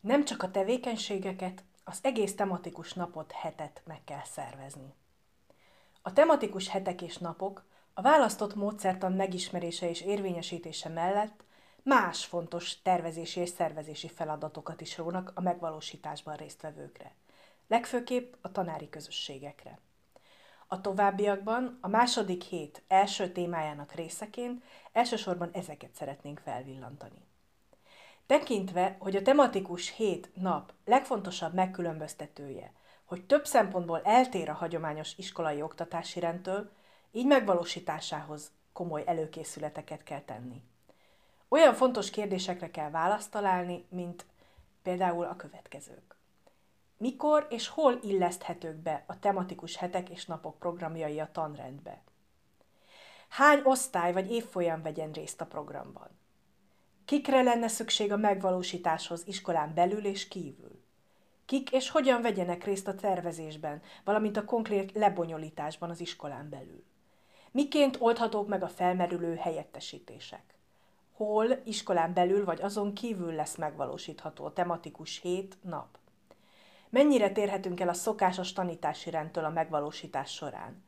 [0.00, 4.94] Nem csak a tevékenységeket, az egész tematikus napot, hetet meg kell szervezni.
[6.02, 11.44] A tematikus hetek és napok a választott módszertan megismerése és érvényesítése mellett
[11.82, 17.14] más fontos tervezési és szervezési feladatokat is rónak a megvalósításban résztvevőkre,
[17.66, 19.78] legfőképp a tanári közösségekre.
[20.66, 24.62] A továbbiakban a második hét első témájának részeként
[24.92, 27.27] elsősorban ezeket szeretnénk felvillantani.
[28.28, 32.72] Tekintve, hogy a tematikus hét nap legfontosabb megkülönböztetője,
[33.04, 36.70] hogy több szempontból eltér a hagyományos iskolai oktatási rendtől,
[37.12, 40.62] így megvalósításához komoly előkészületeket kell tenni.
[41.48, 44.26] Olyan fontos kérdésekre kell választ találni, mint
[44.82, 46.16] például a következők.
[46.96, 52.02] Mikor és hol illeszthetők be a tematikus hetek és napok programjai a tanrendbe?
[53.28, 56.17] Hány osztály vagy évfolyam vegyen részt a programban?
[57.08, 60.82] Kikre lenne szükség a megvalósításhoz iskolán belül és kívül?
[61.44, 66.84] Kik és hogyan vegyenek részt a tervezésben, valamint a konkrét lebonyolításban az iskolán belül?
[67.50, 70.54] Miként oldhatók meg a felmerülő helyettesítések?
[71.12, 75.98] Hol, iskolán belül vagy azon kívül lesz megvalósítható a tematikus hét nap?
[76.90, 80.84] Mennyire térhetünk el a szokásos tanítási rendtől a megvalósítás során?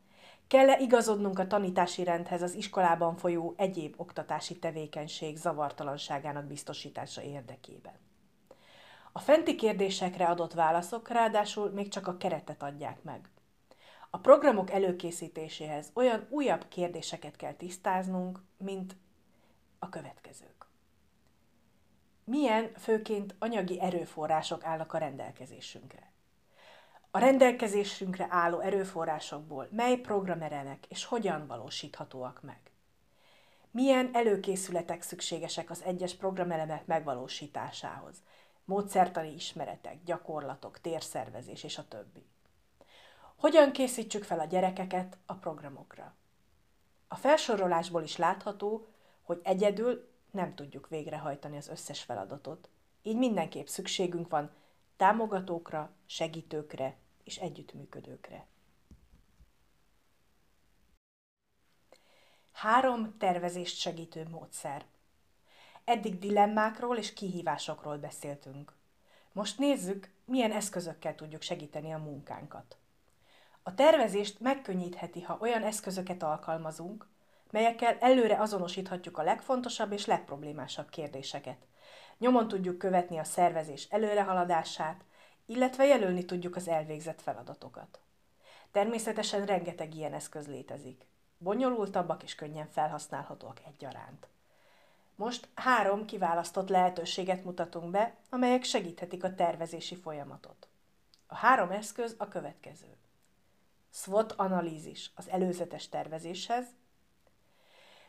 [0.51, 7.93] Kell-e igazodnunk a tanítási rendhez az iskolában folyó egyéb oktatási tevékenység zavartalanságának biztosítása érdekében?
[9.11, 13.29] A fenti kérdésekre adott válaszok ráadásul még csak a keretet adják meg.
[14.09, 18.95] A programok előkészítéséhez olyan újabb kérdéseket kell tisztáznunk, mint
[19.79, 20.67] a következők.
[22.23, 26.10] Milyen főként anyagi erőforrások állnak a rendelkezésünkre?
[27.13, 32.59] A rendelkezésünkre álló erőforrásokból mely programeremek és hogyan valósíthatóak meg?
[33.71, 38.15] Milyen előkészületek szükségesek az egyes programelemek megvalósításához?
[38.65, 42.25] Módszertani ismeretek, gyakorlatok, térszervezés és a többi.
[43.35, 46.15] Hogyan készítsük fel a gyerekeket a programokra?
[47.07, 48.87] A felsorolásból is látható,
[49.21, 52.69] hogy egyedül nem tudjuk végrehajtani az összes feladatot,
[53.03, 54.51] így mindenképp szükségünk van
[55.01, 58.45] támogatókra, segítőkre és együttműködőkre.
[62.51, 64.85] Három tervezést segítő módszer.
[65.83, 68.73] Eddig dilemmákról és kihívásokról beszéltünk.
[69.31, 72.77] Most nézzük, milyen eszközökkel tudjuk segíteni a munkánkat.
[73.63, 77.07] A tervezést megkönnyítheti, ha olyan eszközöket alkalmazunk,
[77.51, 81.69] melyekkel előre azonosíthatjuk a legfontosabb és legproblémásabb kérdéseket.
[82.21, 85.03] Nyomon tudjuk követni a szervezés előrehaladását,
[85.45, 87.99] illetve jelölni tudjuk az elvégzett feladatokat.
[88.71, 91.05] Természetesen rengeteg ilyen eszköz létezik.
[91.37, 94.27] Bonyolultabbak és könnyen felhasználhatóak egyaránt.
[95.15, 100.67] Most három kiválasztott lehetőséget mutatunk be, amelyek segíthetik a tervezési folyamatot.
[101.27, 102.97] A három eszköz a következő.
[103.89, 106.65] SWOT analízis az előzetes tervezéshez,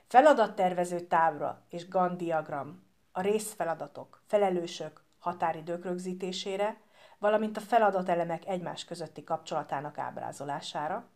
[0.06, 6.80] feladattervező tábla és Gantt diagram a részfeladatok, felelősök, határidők rögzítésére,
[7.18, 11.08] valamint a feladatelemek egymás közötti kapcsolatának ábrázolására,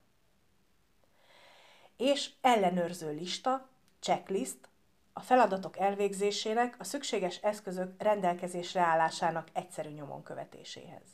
[1.96, 3.68] és ellenőrző lista,
[4.00, 4.68] checklist,
[5.12, 11.06] a feladatok elvégzésének, a szükséges eszközök rendelkezésre állásának egyszerű nyomon követéséhez.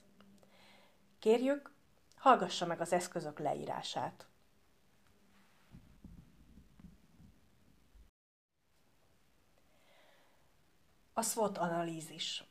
[1.18, 1.72] Kérjük,
[2.16, 4.26] hallgassa meg az eszközök leírását.
[11.14, 12.44] A SWOT analízis.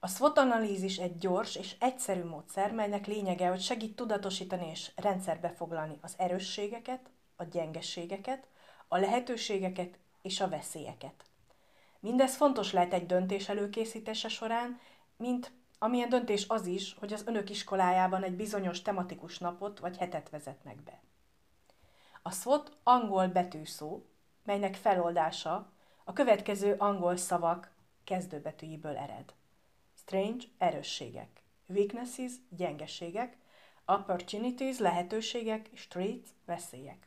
[0.00, 5.50] A SWOT analízis egy gyors és egyszerű módszer, melynek lényege, hogy segít tudatosítani és rendszerbe
[5.50, 8.46] foglalni az erősségeket, a gyengeségeket,
[8.88, 11.24] a lehetőségeket és a veszélyeket.
[12.00, 14.80] Mindez fontos lehet egy döntés előkészítése során,
[15.16, 20.30] mint amilyen döntés az is, hogy az önök iskolájában egy bizonyos tematikus napot vagy hetet
[20.30, 21.00] vezetnek be.
[22.22, 24.02] A SWOT angol betűszó,
[24.44, 25.72] melynek feloldása
[26.08, 27.70] a következő angol szavak
[28.04, 29.34] kezdőbetűjéből ered.
[29.94, 31.42] Strange, erősségek.
[31.66, 33.36] Weaknesses, gyengeségek.
[33.86, 35.70] Opportunities, lehetőségek.
[35.74, 37.06] Streets, veszélyek.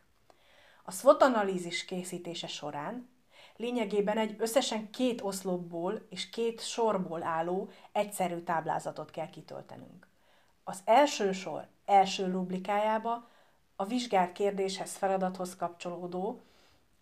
[0.83, 3.09] A SWOT analízis készítése során
[3.55, 10.07] lényegében egy összesen két oszlopból és két sorból álló egyszerű táblázatot kell kitöltenünk.
[10.63, 13.29] Az első sor első rubrikájába
[13.75, 16.41] a vizsgált kérdéshez feladathoz kapcsolódó,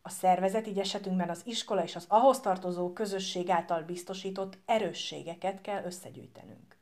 [0.01, 5.83] a szervezet, így esetünkben az iskola és az ahhoz tartozó közösség által biztosított erősségeket kell
[5.83, 6.77] összegyűjtenünk.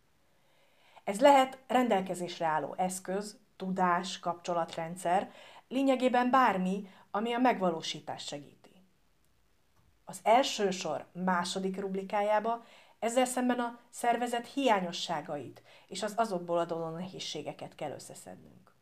[1.04, 5.32] Ez lehet rendelkezésre álló eszköz, tudás, kapcsolatrendszer,
[5.68, 8.56] lényegében bármi, ami a megvalósítást segíti.
[10.06, 12.66] Az első sor második rubrikájába
[13.00, 18.74] Ezzel szemben a szervezet hiányosságait és az azokból adódó nehézségeket kell összeszednünk.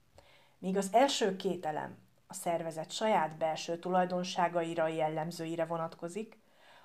[0.57, 1.97] Míg az első két elem
[2.27, 6.39] a szervezet saját belső tulajdonságaira, jellemzőire vonatkozik,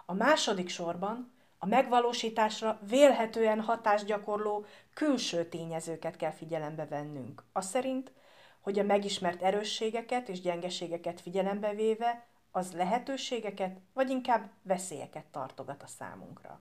[0.06, 4.64] a második sorban a megvalósításra vélhetően hatást gyakorló
[4.94, 7.44] külső tényezőket kell figyelembe vennünk.
[7.52, 8.12] Az szerint,
[8.60, 15.86] hogy a megismert erősségeket és gyengeségeket figyelembe véve az lehetőségeket, vagy inkább veszélyeket tartogat a
[15.86, 16.60] számunkra.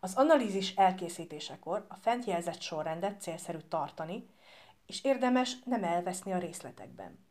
[0.00, 4.26] Az analízis elkészítésekor a fent jelzett sorrendet célszerű tartani,
[4.86, 7.25] és érdemes nem elveszni a részletekben.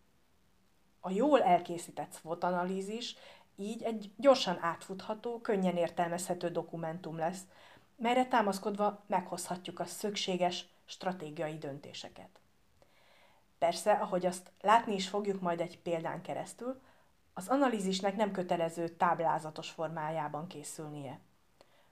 [1.06, 3.16] A jól elkészített SWOT analízis
[3.56, 7.42] így egy gyorsan átfutható, könnyen értelmezhető dokumentum lesz,
[7.96, 12.40] melyre támaszkodva meghozhatjuk a szükséges stratégiai döntéseket.
[13.58, 16.82] Persze, ahogy azt látni is fogjuk majd egy példán keresztül,
[17.34, 21.20] az analízisnek nem kötelező táblázatos formájában készülnie.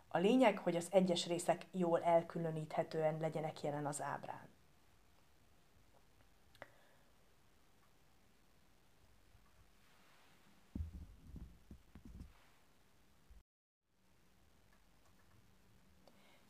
[0.08, 4.53] A lényeg, hogy az egyes részek jól elkülöníthetően legyenek jelen az ábrán.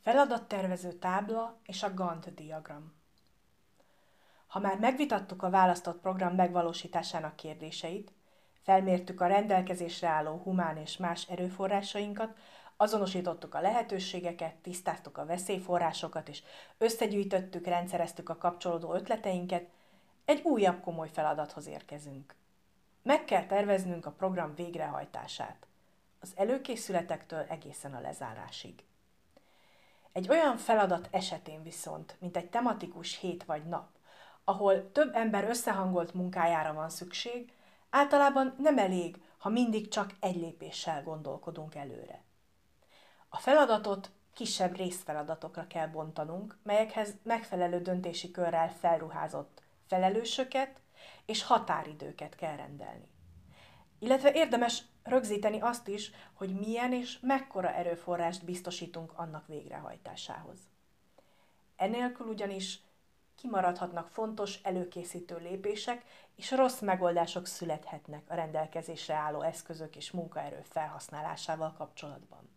[0.04, 2.92] Feladattervező tábla és a Gantt diagram.
[4.46, 8.12] Ha már megvitattuk a választott program megvalósításának kérdéseit,
[8.62, 12.36] felmértük a rendelkezésre álló humán és más erőforrásainkat,
[12.76, 16.42] azonosítottuk a lehetőségeket, tisztáztuk a veszélyforrásokat, és
[16.78, 19.68] összegyűjtöttük, rendszereztük a kapcsolódó ötleteinket,
[20.24, 22.34] egy újabb komoly feladathoz érkezünk.
[23.02, 25.66] Meg kell terveznünk a program végrehajtását,
[26.20, 28.84] az előkészületektől egészen a lezárásig.
[30.14, 33.88] Egy olyan feladat esetén viszont, mint egy tematikus hét vagy nap,
[34.44, 37.52] ahol több ember összehangolt munkájára van szükség,
[37.90, 42.22] általában nem elég, ha mindig csak egy lépéssel gondolkodunk előre.
[43.28, 50.80] A feladatot kisebb részfeladatokra kell bontanunk, melyekhez megfelelő döntési körrel felruházott felelősöket
[51.26, 53.08] és határidőket kell rendelni.
[53.98, 60.58] Illetve érdemes rögzíteni azt is, hogy milyen és mekkora erőforrást biztosítunk annak végrehajtásához.
[61.76, 62.80] Enélkül ugyanis
[63.34, 66.04] kimaradhatnak fontos előkészítő lépések,
[66.36, 72.48] és rossz megoldások születhetnek a rendelkezésre álló eszközök és munkaerő felhasználásával kapcsolatban.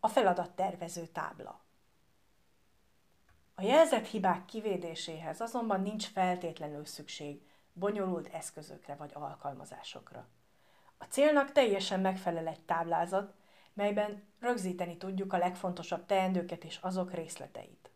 [0.00, 1.60] A feladat tervező tábla.
[3.54, 7.42] A jelzett hibák kivédéséhez azonban nincs feltétlenül szükség
[7.72, 10.28] bonyolult eszközökre vagy alkalmazásokra.
[10.98, 13.34] A célnak teljesen megfelel egy táblázat,
[13.72, 17.90] melyben rögzíteni tudjuk a legfontosabb teendőket és azok részleteit.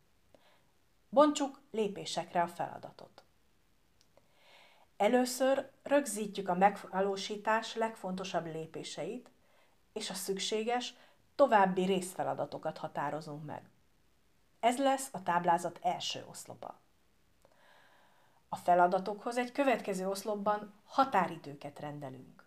[1.09, 3.25] Bontsuk lépésekre a feladatot.
[4.97, 9.31] Először rögzítjük a megvalósítás legfontosabb lépéseit,
[9.93, 10.94] és a szükséges,
[11.35, 13.62] további részfeladatokat határozunk meg.
[14.61, 16.81] Ez lesz a táblázat első oszlopa.
[18.55, 22.45] A feladatokhoz egy következő oszlopban határidőket rendelünk.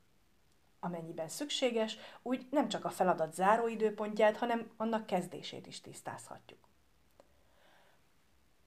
[0.79, 6.59] Amennyiben szükséges, úgy nem csak a feladat záróidőpontját, hanem annak kezdését is tisztázhatjuk.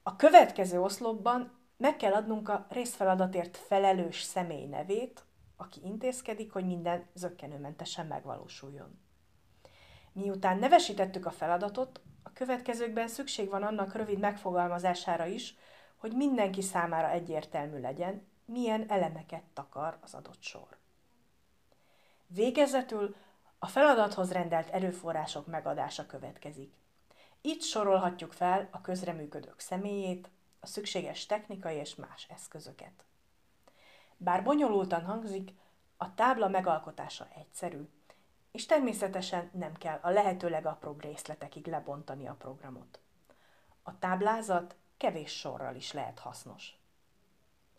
[0.03, 5.25] A következő oszlopban meg kell adnunk a részfeladatért felelős személy nevét,
[5.57, 8.99] aki intézkedik, hogy minden zöggenőmentesen megvalósuljon.
[10.11, 15.55] Miután nevesítettük a feladatot, a következőkben szükség van annak rövid megfogalmazására is,
[16.01, 20.77] hogy mindenki számára egyértelmű legyen, milyen elemeket takar az adott sor.
[22.27, 23.15] Végezetül
[23.59, 26.73] a feladathoz rendelt erőforrások megadása következik.
[27.41, 30.29] Itt sorolhatjuk fel a közreműködők személyét,
[30.59, 33.05] a szükséges technikai és más eszközöket.
[34.17, 35.51] Bár bonyolultan hangzik,
[35.97, 37.89] a tábla megalkotása egyszerű,
[38.51, 42.99] és természetesen nem kell a lehető legapróbb részletekig lebontani a programot.
[43.83, 46.73] A táblázat kevés sorral is lehet hasznos.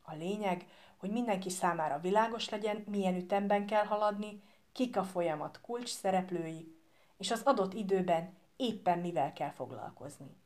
[0.02, 5.88] A lényeg, hogy mindenki számára világos legyen, milyen ütemben kell haladni, kik a folyamat kulcs
[5.88, 6.76] szereplői,
[7.16, 10.36] és az adott időben éppen mivel kell foglalkozni.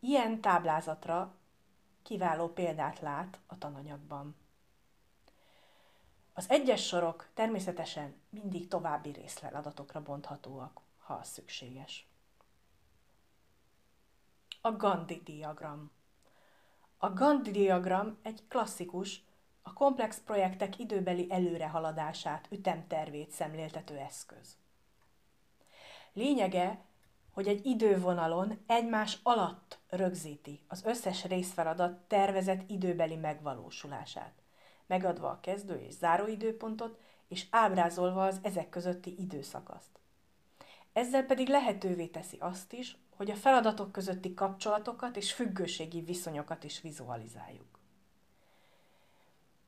[0.00, 1.34] Ilyen táblázatra
[2.02, 4.36] kiváló példát lát a tananyagban.
[6.32, 12.08] Az egyes sorok természetesen mindig további részleladatokra bonthatóak, ha az szükséges.
[14.68, 15.90] A Gandhi diagram.
[16.98, 19.22] A Gandhi diagram egy klasszikus,
[19.62, 24.56] a komplex projektek időbeli előrehaladását, ütemtervét szemléltető eszköz.
[26.12, 26.84] Lényege,
[27.30, 34.42] hogy egy idővonalon egymás alatt rögzíti az összes részfeladat tervezett időbeli megvalósulását,
[34.86, 36.98] megadva a kezdő és záró időpontot,
[37.28, 40.00] és ábrázolva az ezek közötti időszakaszt.
[40.92, 46.80] Ezzel pedig lehetővé teszi azt is, hogy a feladatok közötti kapcsolatokat és függőségi viszonyokat is
[46.80, 47.78] vizualizáljuk.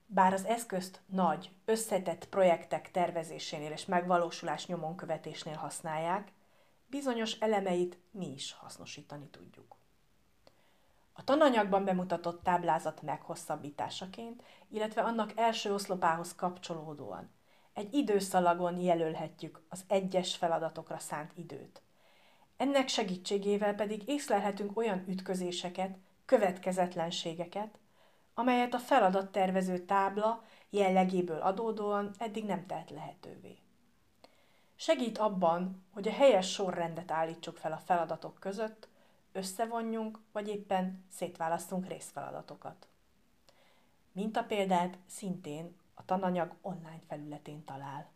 [0.07, 6.33] Bár az eszközt nagy, összetett projektek tervezésénél és megvalósulás nyomon követésnél használják,
[6.87, 9.77] bizonyos elemeit mi is hasznosítani tudjuk.
[11.13, 17.31] A tananyagban bemutatott táblázat meghosszabbításaként, illetve annak első oszlopához kapcsolódóan
[17.73, 21.83] egy időszalagon jelölhetjük az egyes feladatokra szánt időt.
[22.61, 27.79] Ennek segítségével pedig észlelhetünk olyan ütközéseket, következetlenségeket,
[28.35, 33.59] amelyet a feladattervező tábla jellegéből adódóan eddig nem tett lehetővé.
[34.77, 38.89] Segít abban, hogy a helyes sorrendet állítsuk fel a feladatok között,
[39.33, 42.89] összevonjunk, vagy éppen szétválasztunk részfeladatokat.
[44.49, 48.11] példát szintén a tananyag online felületén talál.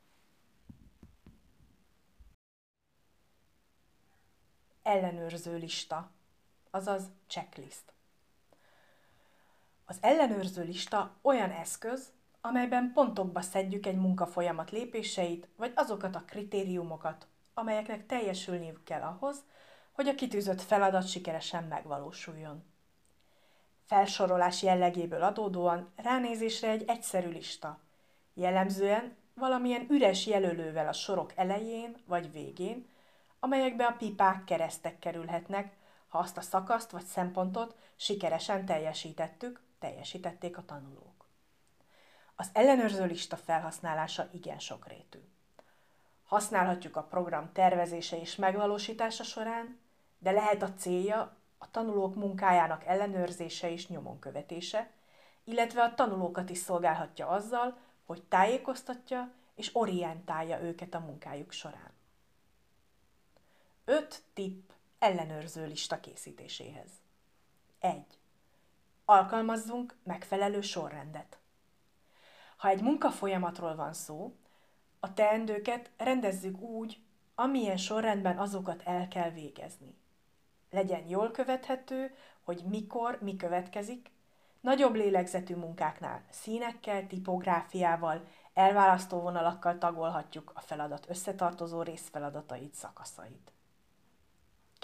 [4.85, 6.11] Ellenőrző lista,
[6.71, 7.93] azaz checklist.
[9.85, 17.27] Az ellenőrző lista olyan eszköz, amelyben pontokba szedjük egy munkafolyamat lépéseit, vagy azokat a kritériumokat,
[17.55, 19.45] amelyeknek teljesülniük kell ahhoz,
[19.93, 22.65] hogy a kitűzött feladat sikeresen megvalósuljon.
[23.85, 27.79] Felsorolás jellegéből adódóan ránézésre egy egyszerű lista,
[28.35, 32.93] jellemzően valamilyen üres jelölővel a sorok elején vagy végén,
[33.45, 35.77] amelyekbe a pipák keresztek kerülhetnek,
[36.09, 41.29] ha azt a szakaszt vagy szempontot sikeresen teljesítettük, teljesítették a tanulók.
[42.35, 45.19] Az ellenőrző lista felhasználása igen sokrétű.
[46.25, 49.79] Használhatjuk a program tervezése és megvalósítása során,
[50.19, 54.91] de lehet a célja a tanulók munkájának ellenőrzése és nyomon követése,
[55.45, 61.94] illetve a tanulókat is szolgálhatja azzal, hogy tájékoztatja és orientálja őket a munkájuk során.
[63.85, 66.91] 5 tipp ellenőrző lista készítéséhez.
[67.79, 68.05] 1.
[69.05, 71.39] Alkalmazzunk megfelelő sorrendet.
[72.57, 74.37] Ha egy munkafolyamatról van szó,
[75.01, 77.01] a teendőket rendezzük úgy,
[77.35, 80.03] amilyen sorrendben azokat el kell végezni
[80.75, 84.11] legyen jól követhető, hogy mikor mi következik,
[84.61, 88.25] nagyobb lélegzetű munkáknál színekkel, tipográfiával,
[88.55, 93.53] elválasztó vonalakkal tagolhatjuk a feladat összetartozó részfeladatait, szakaszait.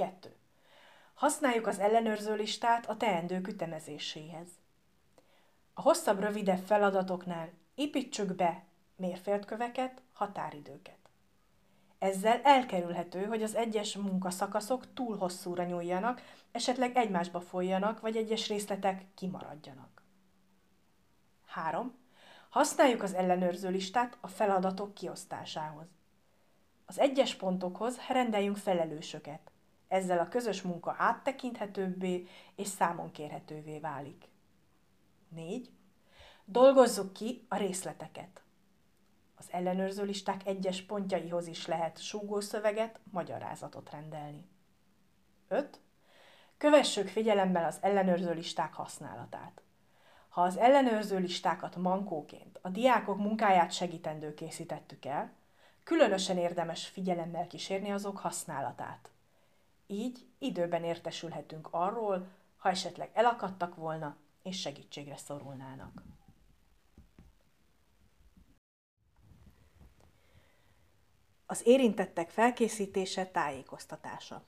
[0.00, 0.37] 2.
[1.14, 4.49] Használjuk az ellenőrző listát a teendők ütemezéséhez.
[5.75, 8.64] A hosszabb, rövidebb feladatoknál építsük be
[8.97, 10.99] mérföldköveket, határidőket.
[11.99, 19.04] Ezzel elkerülhető, hogy az egyes munkaszakaszok túl hosszúra nyúljanak, esetleg egymásba folyjanak, vagy egyes részletek
[19.14, 20.02] kimaradjanak.
[21.47, 21.95] 3.
[22.50, 25.87] Használjuk az ellenőrző listát a feladatok kiosztásához.
[26.87, 29.50] Az egyes pontokhoz rendeljünk felelősöket.
[29.90, 34.28] Ezzel a közös munka áttekinthetőbbé és számon kérhetővé válik.
[35.28, 35.70] 4.
[36.44, 38.42] Dolgozzuk ki a részleteket.
[39.37, 44.49] Az ellenőrző listák egyes pontjaihoz is lehet súgószöveget, magyarázatot rendelni.
[45.49, 45.80] 5.
[46.56, 49.62] Kövessük figyelemmel az ellenőrző listák használatát.
[50.28, 55.32] Ha az ellenőrző listákat mankóként a diákok munkáját segítendő készítettük el,
[55.85, 59.11] különösen érdemes figyelemmel kísérni azok használatát.
[59.90, 66.02] Így időben értesülhetünk arról, ha esetleg elakadtak volna és segítségre szorulnának.
[71.47, 74.42] Az érintettek felkészítése, tájékoztatása.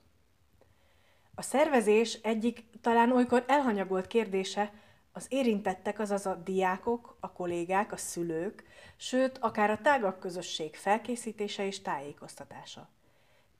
[1.34, 4.72] A szervezés egyik talán olykor elhanyagolt kérdése
[5.12, 8.64] az érintettek, azaz a diákok, a kollégák, a szülők,
[8.96, 12.88] sőt, akár a tágabb közösség felkészítése és tájékoztatása.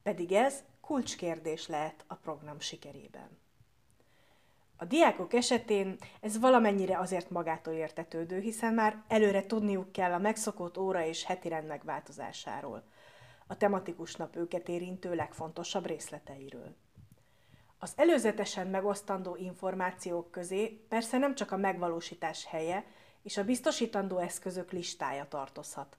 [0.03, 3.39] Pedig ez kulcskérdés lehet a program sikerében.
[4.77, 10.79] A diákok esetén ez valamennyire azért magától értetődő, hiszen már előre tudniuk kell a megszokott
[10.79, 12.85] óra és heti rend megváltozásáról–
[13.53, 16.75] a tematikus nap őket érintő legfontosabb részleteiről.
[17.79, 22.85] Az előzetesen megosztandó információk közé persze nem csak a megvalósítás helye
[23.23, 25.97] és a biztosítandó eszközök listája tartozhat.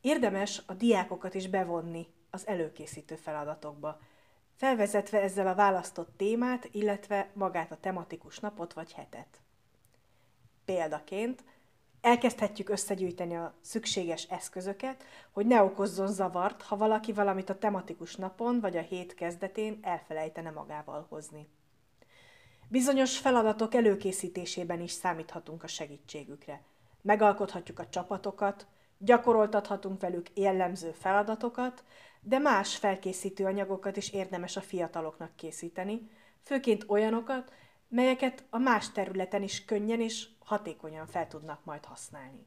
[0.00, 4.00] Érdemes a diákokat is bevonni az előkészítő feladatokba,
[4.54, 9.40] felvezetve ezzel a választott témát, illetve magát a tematikus napot vagy hetet.
[10.64, 11.44] Példaként
[12.00, 18.60] elkezdhetjük összegyűjteni a szükséges eszközöket, hogy ne okozzon zavart, ha valaki valamit a tematikus napon
[18.60, 21.48] vagy a hét kezdetén elfelejtene magával hozni.
[22.68, 26.62] Bizonyos feladatok előkészítésében is számíthatunk a segítségükre.
[27.02, 28.66] Megalkothatjuk a csapatokat,
[28.98, 31.84] Gyakoroltathatunk velük jellemző feladatokat,
[32.24, 36.10] de más felkészítő anyagokat is érdemes a fiataloknak készíteni,
[36.42, 37.52] főként olyanokat,
[37.88, 42.46] melyeket a más területen is könnyen és hatékonyan fel tudnak majd használni.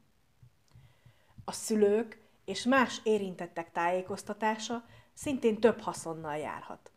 [1.44, 6.90] A szülők és más érintettek tájékoztatása szintén több haszonnal járhat.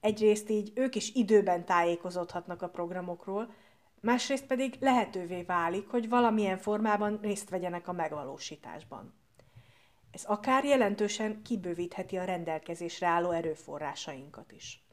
[0.00, 3.54] Egyrészt így ők is időben tájékozódhatnak a programokról,
[4.00, 9.14] másrészt pedig lehetővé válik, hogy valamilyen formában részt vegyenek a megvalósításban.
[10.14, 14.84] Ez akár jelentősen kibővítheti a rendelkezésre álló erőforrásainkat is.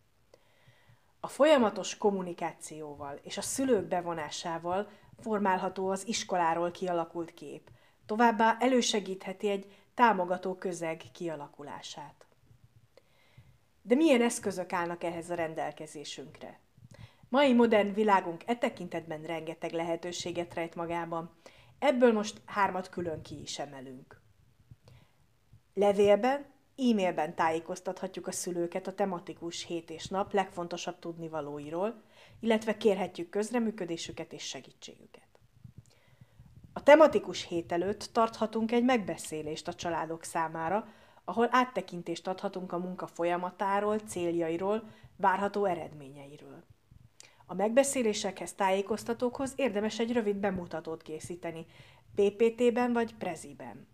[1.20, 7.70] A folyamatos kommunikációval és a szülők bevonásával formálható az iskoláról kialakult kép,
[8.06, 12.26] továbbá elősegítheti egy támogató közeg kialakulását.
[13.82, 16.60] De milyen eszközök állnak ehhez a rendelkezésünkre?
[17.30, 21.32] Mai modern világunk e tekintetben rengeteg lehetőséget rejt magában,
[21.80, 24.21] ebből most hármat külön ki is emelünk.
[25.74, 26.46] Levélben,
[26.78, 32.02] e-mailben tájékoztathatjuk a szülőket a tematikus hét és nap legfontosabb tudnivalóiról,
[32.40, 35.28] illetve kérhetjük közreműködésüket és segítségüket.
[36.74, 40.88] A tematikus hét előtt tarthatunk egy megbeszélést a családok számára,
[41.26, 46.64] ahol áttekintést adhatunk a munka folyamatáról, céljairól, várható eredményeiről.
[47.46, 51.66] A megbeszélésekhez, tájékoztatókhoz érdemes egy rövid bemutatót készíteni,
[52.16, 53.88] PPT-ben vagy Preziben.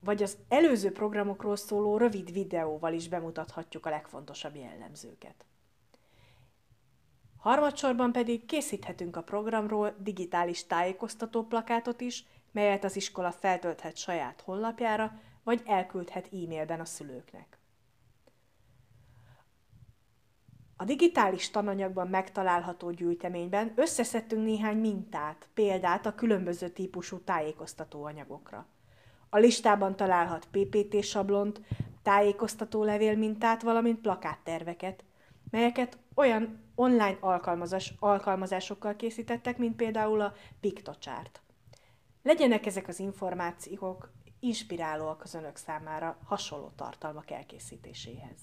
[0.00, 5.44] Vagy az előző programokról szóló rövid videóval is bemutathatjuk a legfontosabb jellemzőket.
[7.36, 15.20] Harmadsorban pedig készíthetünk a programról digitális tájékoztató plakátot is, melyet az iskola feltölthet saját honlapjára,
[15.44, 17.58] vagy elküldhet e-mailben a szülőknek.
[20.76, 28.66] A digitális tananyagban megtalálható gyűjteményben összeszedtünk néhány mintát, példát a különböző típusú tájékoztató anyagokra.
[29.30, 31.60] A listában találhat PPT sablont,
[32.02, 35.04] tájékoztató levélmintát, valamint plakátterveket,
[35.50, 41.40] melyeket olyan online alkalmazás, alkalmazásokkal készítettek, mint például a PictoChart.
[42.22, 48.38] Legyenek ezek az információk inspirálóak az önök számára hasonló tartalmak elkészítéséhez.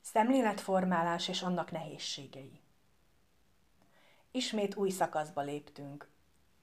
[0.00, 2.60] Szemléletformálás és annak nehézségei.
[4.30, 6.08] Ismét új szakaszba léptünk,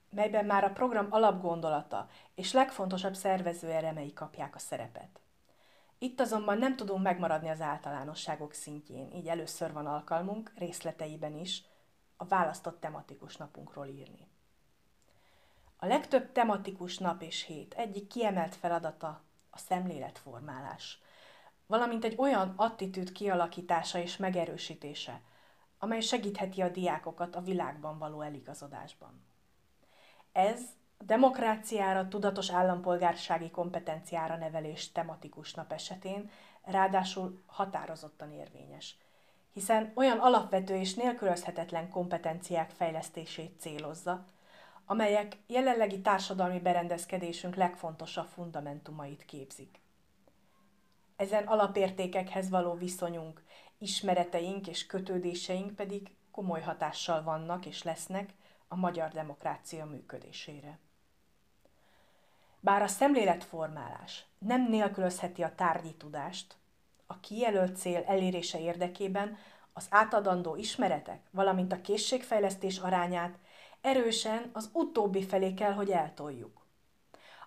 [0.10, 5.20] melyben már a program alapgondolata és legfontosabb szervező elemei kapják a szerepet.
[5.98, 11.64] Itt azonban nem tudunk megmaradni az általánosságok szintjén, így először van alkalmunk részleteiben is
[12.18, 14.28] a választott tematikus napunkról írni.
[15.78, 21.00] A legtöbb tematikus nap és hét egyik kiemelt feladata a szemléletformálás,
[21.66, 25.22] valamint egy olyan attitűd kialakítása és megerősítése,
[25.80, 29.26] amely segítheti a diákokat a világban való eligazodásban.
[30.32, 30.62] Ez
[30.98, 36.30] a demokráciára, tudatos állampolgársági kompetenciára nevelés tematikus nap esetén
[36.64, 38.98] ráadásul határozottan érvényes,
[39.54, 44.26] hiszen olyan alapvető és nélkülözhetetlen kompetenciák fejlesztését célozza,
[44.86, 49.82] amelyek jelenlegi társadalmi berendezkedésünk legfontosabb fundamentumait képzik.
[51.16, 53.44] Ezen alapértékekhez való viszonyunk,
[53.78, 58.34] ismereteink és kötődéseink pedig komoly hatással vannak és lesznek
[58.68, 60.80] a magyar demokrácia működésére.
[62.60, 66.56] Bár a szemléletformálás nem nélkülözheti a tárgyi tudást,
[67.06, 69.38] a kijelölt cél elérése érdekében
[69.74, 73.38] az átadandó ismeretek, valamint a készségfejlesztés arányát
[73.82, 76.66] erősen az utóbbi felé kell, hogy eltoljuk.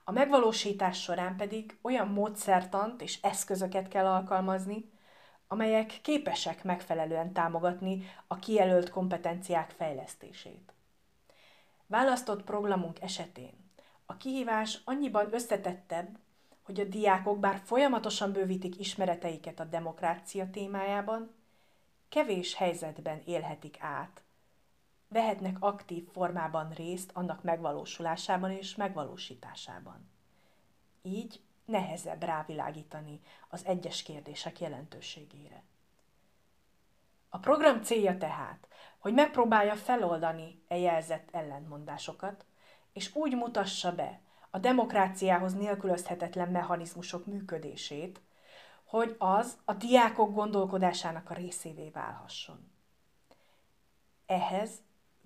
[0.05, 4.91] A megvalósítás során pedig olyan módszertant és eszközöket kell alkalmazni,
[5.53, 10.73] amelyek képesek megfelelően támogatni a kijelölt kompetenciák fejlesztését.
[11.87, 13.71] Választott programunk esetén
[14.07, 16.19] a kihívás annyiban összetettebb,
[16.63, 21.35] hogy a diákok bár folyamatosan bővítik ismereteiket a demokrácia témájában,
[22.09, 24.23] kevés helyzetben élhetik át,
[25.09, 30.11] vehetnek aktív formában részt annak megvalósulásában és megvalósításában.
[31.03, 35.63] Így nehezebb rávilágítani az egyes kérdések jelentőségére.
[37.29, 42.45] A program célja tehát, hogy megpróbálja feloldani e jelzett ellentmondásokat,
[42.93, 48.21] és úgy mutassa be a demokráciához nélkülözhetetlen mechanizmusok működését,
[48.85, 52.71] hogy az a diákok gondolkodásának a részévé válhasson.
[54.27, 54.71] Ehhez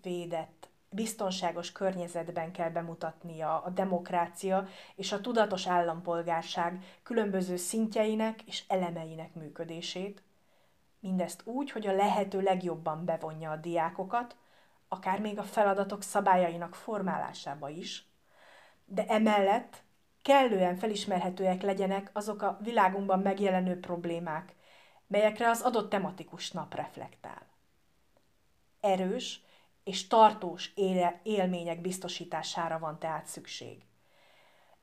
[0.02, 9.34] védett, biztonságos környezetben kell bemutatnia a demokrácia és a tudatos állampolgárság különböző szintjeinek és elemeinek
[9.34, 10.22] működését,
[11.04, 14.36] Mindezt úgy, hogy a lehető legjobban bevonja a diákokat,
[14.88, 18.06] akár még a feladatok szabályainak formálásába is,
[18.84, 19.82] de emellett
[20.22, 24.54] kellően felismerhetőek legyenek azok a világunkban megjelenő problémák,
[25.06, 27.46] melyekre az adott tematikus nap reflektál.
[28.80, 29.42] Erős
[29.84, 33.84] és tartós éle, élmények biztosítására van tehát szükség.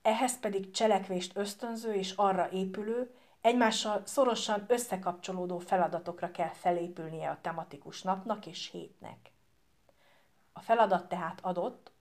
[0.02, 8.02] Ehhez pedig cselekvést ösztönző és arra épülő, egymással szorosan összekapcsolódó feladatokra kell felépülnie a tematikus
[8.02, 9.32] napnak és hétnek.
[10.54, 11.92] A feladat tehát adott,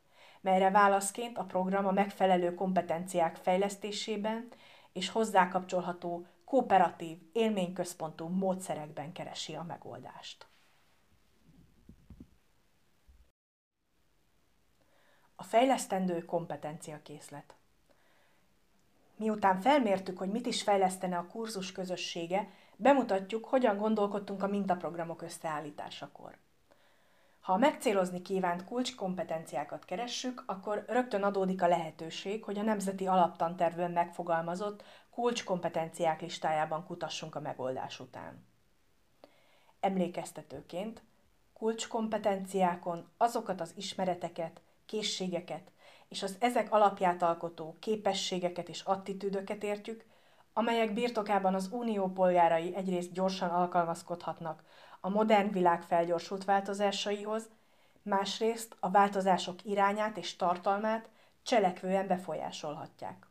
[0.41, 4.49] melyre válaszként a program a megfelelő kompetenciák fejlesztésében
[4.93, 10.50] és hozzákapcsolható kooperatív, élményközpontú módszerekben keresi a megoldást.
[15.41, 17.55] A fejlesztendő kompetenciakészlet.
[19.17, 26.37] Miután felmértük, hogy mit is fejlesztene a kurzus közössége, bemutatjuk, hogyan gondolkodtunk a mintaprogramok összeállításakor.
[27.41, 33.91] Ha a megcélozni kívánt kulcskompetenciákat keressük, akkor rögtön adódik a lehetőség, hogy a Nemzeti Alaptantervön
[33.91, 38.47] megfogalmazott kulcskompetenciák listájában kutassunk a megoldás után.
[39.81, 41.03] Emlékeztetőként
[41.53, 45.71] kulcskompetenciákon azokat az ismereteket, készségeket
[46.11, 50.05] és az ezek alapját alkotó képességeket és attitűdöket értjük,
[50.53, 54.63] amelyek birtokában az unió polgárai egyrészt gyorsan alkalmazkodhatnak
[55.01, 57.49] a modern világ felgyorsult változásaihoz,
[58.03, 61.09] másrészt a változások irányát és tartalmát
[61.43, 63.27] cselekvően befolyásolhatják.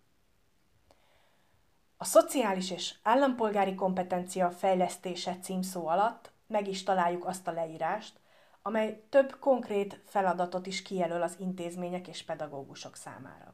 [1.97, 8.19] A szociális és állampolgári kompetencia fejlesztése címszó alatt meg is találjuk azt a leírást,
[8.61, 13.53] amely több konkrét feladatot is kijelöl az intézmények és pedagógusok számára.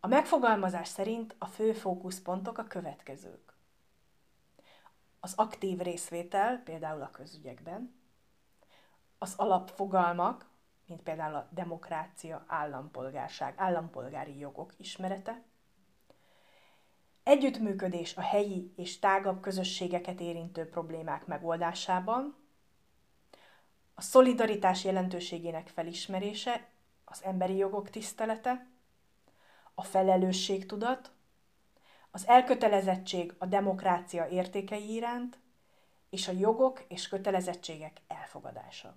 [0.00, 3.56] A megfogalmazás szerint a fő fókuszpontok a következők.
[5.20, 7.94] Az aktív részvétel, például a közügyekben,
[9.18, 10.46] az alapfogalmak,
[10.86, 15.42] mint például a demokrácia, állampolgárság, állampolgári jogok ismerete,
[17.22, 22.36] együttműködés a helyi és tágabb közösségeket érintő problémák megoldásában,
[23.98, 26.66] a szolidaritás jelentőségének felismerése,
[27.04, 28.66] az emberi jogok tisztelete,
[29.74, 31.10] a felelősségtudat,
[32.10, 35.38] az elkötelezettség a demokrácia értékei iránt,
[36.10, 38.96] és a jogok és kötelezettségek elfogadása.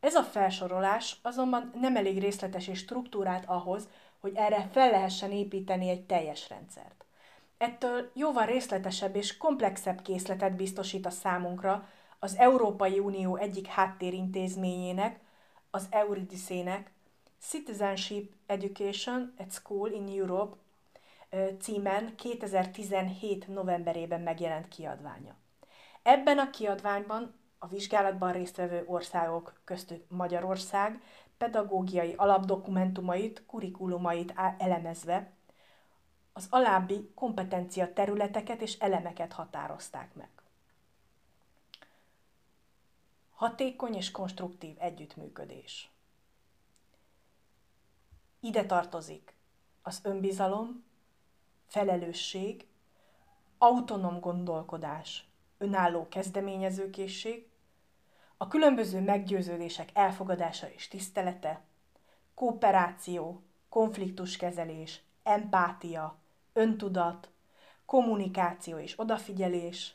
[0.00, 3.88] Ez a felsorolás azonban nem elég részletes és struktúrált ahhoz,
[4.20, 7.04] hogy erre fel lehessen építeni egy teljes rendszert.
[7.58, 11.88] Ettől jóval részletesebb és komplexebb készletet biztosít a számunkra
[12.24, 15.20] az Európai Unió egyik háttérintézményének,
[15.70, 16.92] az Eurydice-nek
[17.40, 20.56] Citizenship Education at School in Europe
[21.60, 23.48] címen 2017.
[23.48, 25.36] novemberében megjelent kiadványa.
[26.02, 31.02] Ebben a kiadványban a vizsgálatban résztvevő országok köztük Magyarország
[31.38, 35.30] pedagógiai alapdokumentumait, kurikulumait elemezve
[36.32, 40.41] az alábbi kompetencia területeket és elemeket határozták meg.
[43.42, 45.90] Hatékony és konstruktív együttműködés.
[48.40, 49.34] Ide tartozik
[49.82, 50.84] az önbizalom,
[51.66, 52.66] felelősség,
[53.58, 55.28] autonóm gondolkodás,
[55.58, 57.48] önálló kezdeményezőkészség,
[58.36, 61.64] a különböző meggyőződések elfogadása és tisztelete,
[62.34, 66.18] kooperáció, konfliktuskezelés, empátia,
[66.52, 67.30] öntudat,
[67.84, 69.94] kommunikáció és odafigyelés,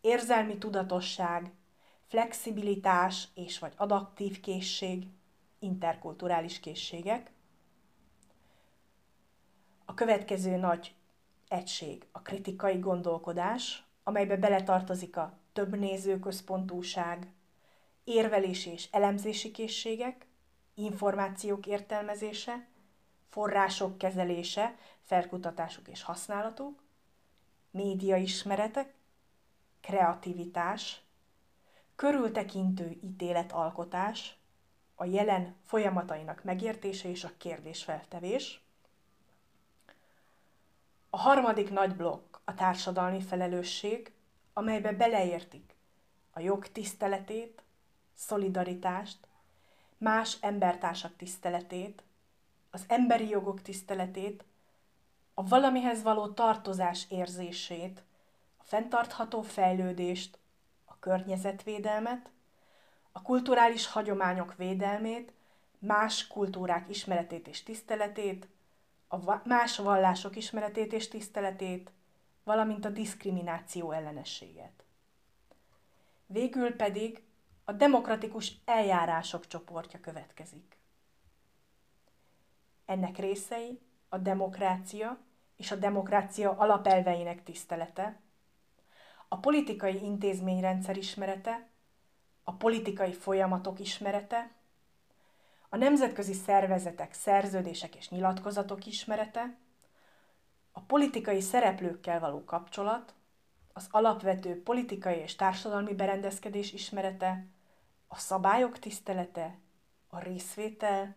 [0.00, 1.52] érzelmi tudatosság,
[2.06, 5.06] flexibilitás és vagy adaptív készség,
[5.58, 7.30] interkulturális készségek.
[9.84, 10.94] A következő nagy
[11.48, 17.32] egység a kritikai gondolkodás, amelybe beletartozik a több nézőközpontúság,
[18.04, 20.26] érvelési és elemzési készségek,
[20.74, 22.66] információk értelmezése,
[23.28, 26.82] források kezelése, felkutatások és használatuk,
[27.70, 28.94] médiaismeretek,
[29.80, 31.03] kreativitás,
[31.96, 34.36] körültekintő ítéletalkotás,
[34.94, 38.62] a jelen folyamatainak megértése és a kérdésfeltevés.
[41.10, 44.12] A harmadik nagy blokk a társadalmi felelősség,
[44.52, 45.74] amelybe beleértik
[46.30, 47.62] a jog tiszteletét,
[48.14, 49.18] szolidaritást,
[49.98, 52.02] más embertársak tiszteletét,
[52.70, 54.44] az emberi jogok tiszteletét,
[55.34, 58.02] a valamihez való tartozás érzését,
[58.56, 60.38] a fenntartható fejlődést,
[61.04, 62.30] környezetvédelmet,
[63.12, 65.32] a kulturális hagyományok védelmét,
[65.78, 68.48] más kultúrák ismeretét és tiszteletét,
[69.08, 71.90] a más vallások ismeretét és tiszteletét,
[72.44, 74.84] valamint a diszkrimináció ellenességet.
[76.26, 77.22] Végül pedig
[77.64, 80.78] a demokratikus eljárások csoportja következik.
[82.84, 85.18] Ennek részei a demokrácia
[85.56, 88.20] és a demokrácia alapelveinek tisztelete,
[89.28, 91.68] a politikai intézményrendszer ismerete,
[92.44, 94.50] a politikai folyamatok ismerete,
[95.68, 99.56] a nemzetközi szervezetek, szerződések és nyilatkozatok ismerete,
[100.72, 103.14] a politikai szereplőkkel való kapcsolat,
[103.72, 107.46] az alapvető politikai és társadalmi berendezkedés ismerete,
[108.08, 109.58] a szabályok tisztelete,
[110.08, 111.16] a részvétel,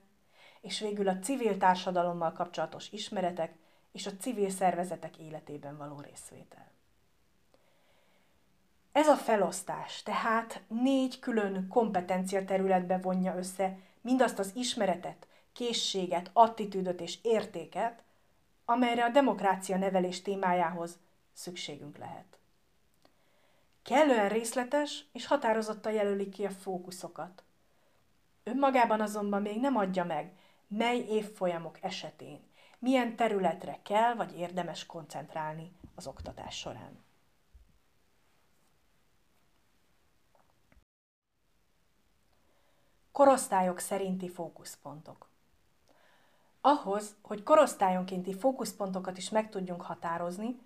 [0.62, 3.58] és végül a civil társadalommal kapcsolatos ismeretek
[3.92, 6.72] és a civil szervezetek életében való részvétel.
[8.98, 17.02] Ez a felosztás tehát négy külön kompetencia területbe vonja össze mindazt az ismeretet, készséget, attitűdöt
[17.02, 18.04] és értéket,
[18.66, 20.98] amelyre a demokrácia nevelés témájához
[21.34, 22.40] szükségünk lehet.
[23.84, 27.44] Kellően részletes és határozottan jelöli ki a fókuszokat.
[28.44, 30.32] Önmagában azonban még nem adja meg,
[30.68, 32.40] mely évfolyamok esetén,
[32.80, 37.06] milyen területre kell vagy érdemes koncentrálni az oktatás során.
[43.18, 45.30] Korosztályok szerinti fókuszpontok.
[46.62, 50.60] Ahhoz, hogy korosztályonkénti fókuszpontokat is meg tudjunk határozni,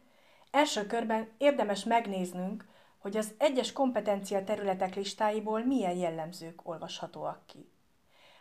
[0.50, 7.72] első körben érdemes megnéznünk, hogy az egyes kompetencia területek listáiból milyen jellemzők olvashatóak ki.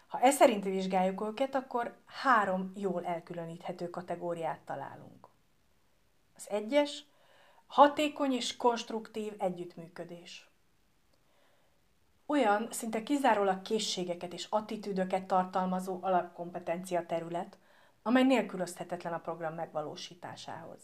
[0.07, 5.29] Ha ez szerint vizsgáljuk őket, akkor három jól elkülöníthető kategóriát találunk.
[6.37, 7.05] Az egyes,
[7.67, 10.50] hatékony és konstruktív együttműködés
[12.31, 17.59] olyan szinte kizárólag készségeket és attitűdöket tartalmazó alapkompetencia terület,
[18.03, 20.79] amely nélkülözhetetlen a program megvalósításához.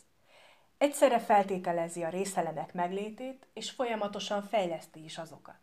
[0.78, 5.58] Egyszerre feltételezi a részelemek meglétét, és folyamatosan fejleszti is azokat.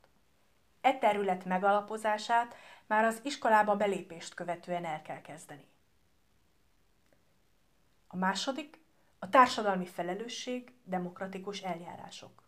[0.82, 2.56] E terület megalapozását
[2.88, 5.68] már az iskolába belépést követően el kell kezdeni.
[8.08, 8.80] A második
[9.20, 12.43] a társadalmi felelősség, demokratikus eljárások.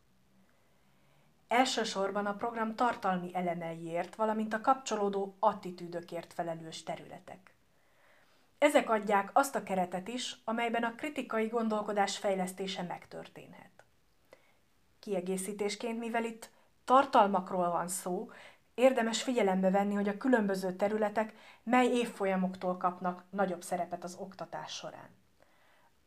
[1.47, 7.53] Elsősorban a program tartalmi elemeiért, valamint a kapcsolódó attitűdökért felelős területek.
[8.57, 13.83] Ezek adják azt a keretet is, amelyben a kritikai gondolkodás fejlesztése megtörténhet.
[14.99, 16.49] Kiegészítésként, mivel itt
[16.85, 18.31] tartalmakról van szó,
[18.73, 25.09] érdemes figyelembe venni, hogy a különböző területek mely évfolyamoktól kapnak nagyobb szerepet az oktatás során.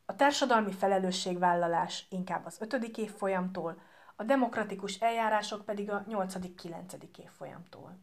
[0.07, 3.81] A társadalmi felelősségvállalás inkább az ötödik évfolyamtól,
[4.21, 7.19] a demokratikus eljárások pedig a 8.-9.
[7.19, 7.99] évfolyamtól.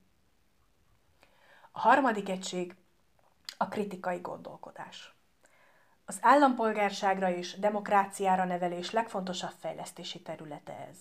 [1.71, 2.75] A harmadik egység
[3.57, 5.15] a kritikai gondolkodás.
[6.05, 10.97] Az állampolgárságra és demokráciára nevelés legfontosabb fejlesztési területe ez.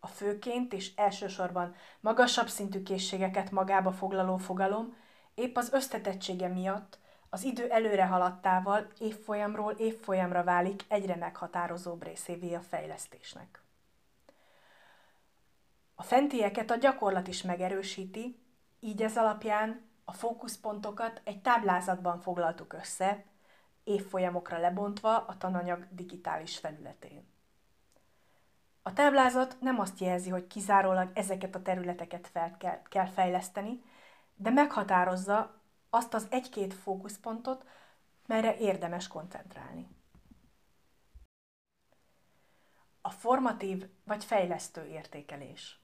[0.00, 4.96] A főként és elsősorban magasabb szintű készségeket magába foglaló fogalom
[5.34, 6.98] épp az összetettsége miatt
[7.28, 13.64] az idő előre haladtával évfolyamról évfolyamra válik egyre meghatározóbb részévé a fejlesztésnek.
[15.98, 18.38] A fentieket a gyakorlat is megerősíti,
[18.80, 23.24] így ez alapján a fókuszpontokat egy táblázatban foglaltuk össze,
[23.84, 27.28] évfolyamokra lebontva a tananyag digitális felületén.
[28.82, 33.82] A táblázat nem azt jelzi, hogy kizárólag ezeket a területeket fel kell, kell fejleszteni,
[34.34, 37.66] de meghatározza azt az egy-két fókuszpontot,
[38.26, 39.88] melyre érdemes koncentrálni.
[43.00, 45.80] A formatív vagy fejlesztő értékelés.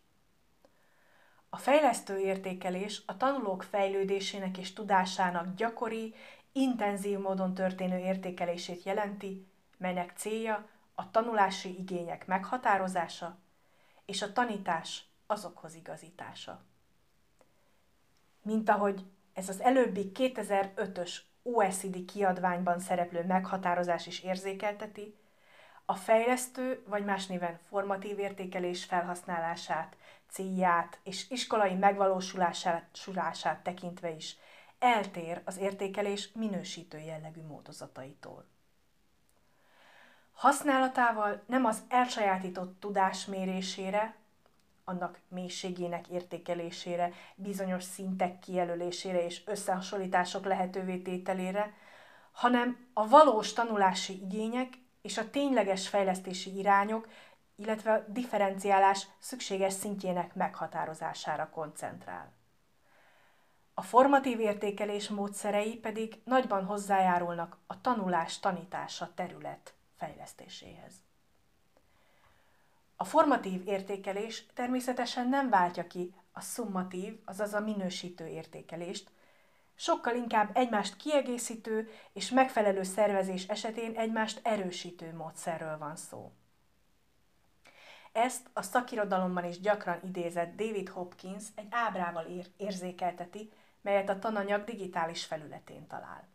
[1.54, 6.14] A fejlesztő értékelés a tanulók fejlődésének és tudásának gyakori,
[6.52, 13.38] intenzív módon történő értékelését jelenti, melynek célja a tanulási igények meghatározása
[14.04, 16.64] és a tanítás azokhoz igazítása.
[18.42, 25.16] Mint ahogy ez az előbbi 2005-ös OECD kiadványban szereplő meghatározás is érzékelteti,
[25.84, 29.96] a fejlesztő vagy más néven formatív értékelés felhasználását
[30.32, 34.36] célját és iskolai megvalósulását tekintve is
[34.78, 38.44] eltér az értékelés minősítő jellegű módozataitól.
[40.32, 44.14] Használatával nem az elsajátított tudás mérésére,
[44.84, 51.74] annak mélységének értékelésére, bizonyos szintek kijelölésére és összehasonlítások lehetővé tételére,
[52.32, 57.08] hanem a valós tanulási igények és a tényleges fejlesztési irányok
[57.56, 62.32] illetve a differenciálás szükséges szintjének meghatározására koncentrál.
[63.74, 70.92] A formatív értékelés módszerei pedig nagyban hozzájárulnak a tanulás tanítása terület fejlesztéséhez.
[72.96, 79.10] A formatív értékelés természetesen nem váltja ki a szummatív, azaz a minősítő értékelést,
[79.74, 86.32] sokkal inkább egymást kiegészítő és megfelelő szervezés esetén egymást erősítő módszerről van szó.
[88.12, 94.64] Ezt a szakirodalomban is gyakran idézett David Hopkins egy ábrával ér- érzékelteti, melyet a tananyag
[94.64, 96.28] digitális felületén talál.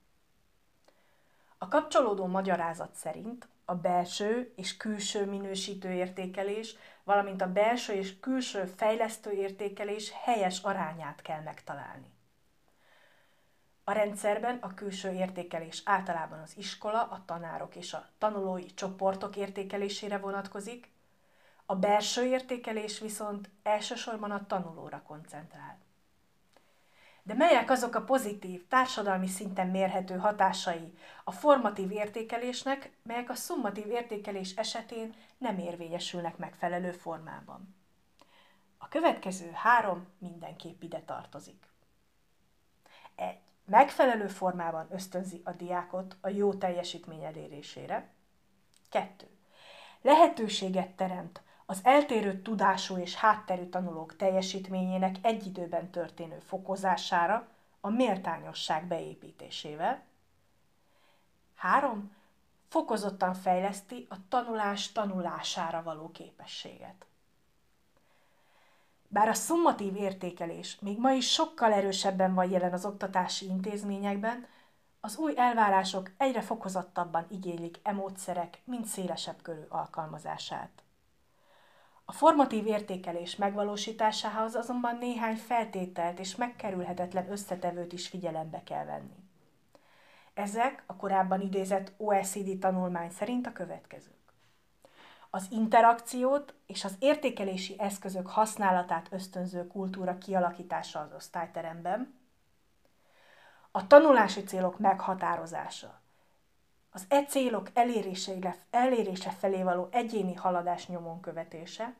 [1.57, 8.65] A kapcsolódó magyarázat szerint a belső és külső minősítő értékelés, valamint a belső és külső
[8.65, 12.15] fejlesztő értékelés helyes arányát kell megtalálni.
[13.83, 20.17] A rendszerben a külső értékelés általában az iskola, a tanárok és a tanulói csoportok értékelésére
[20.17, 20.89] vonatkozik,
[21.69, 25.77] a belső értékelés viszont elsősorban a tanulóra koncentrál.
[27.23, 33.87] De melyek azok a pozitív, társadalmi szinten mérhető hatásai a formatív értékelésnek, melyek a szummatív
[33.89, 37.75] értékelés esetén nem érvényesülnek megfelelő formában?
[38.77, 41.67] A következő három mindenképp ide tartozik.
[43.15, 43.45] Egy.
[43.69, 48.09] Megfelelő formában ösztönzi a diákot a jó teljesítmény elérésére.
[48.89, 49.27] Kettő.
[50.01, 57.47] Lehetőséget teremt az eltérő tudású és hátterű tanulók teljesítményének egy időben történő fokozására
[57.81, 60.03] a méltányosság beépítésével.
[61.55, 62.15] 3.
[62.67, 67.05] Fokozottan fejleszti a tanulás tanulására való képességet.
[69.07, 74.47] Bár a szummatív értékelés még ma is sokkal erősebben van jelen az oktatási intézményekben,
[74.99, 80.81] az új elvárások egyre fokozottabban igénylik emódszerek mind szélesebb körű alkalmazását.
[82.09, 89.15] A formatív értékelés megvalósításához azonban néhány feltételt és megkerülhetetlen összetevőt is figyelembe kell venni.
[90.33, 94.33] Ezek a korábban idézett OECD tanulmány szerint a következők.
[95.29, 102.19] Az interakciót és az értékelési eszközök használatát ösztönző kultúra kialakítása az osztályteremben,
[103.71, 106.01] a tanulási célok meghatározása,
[106.91, 107.69] az e célok
[108.69, 111.95] elérése felé való egyéni haladás nyomon követése,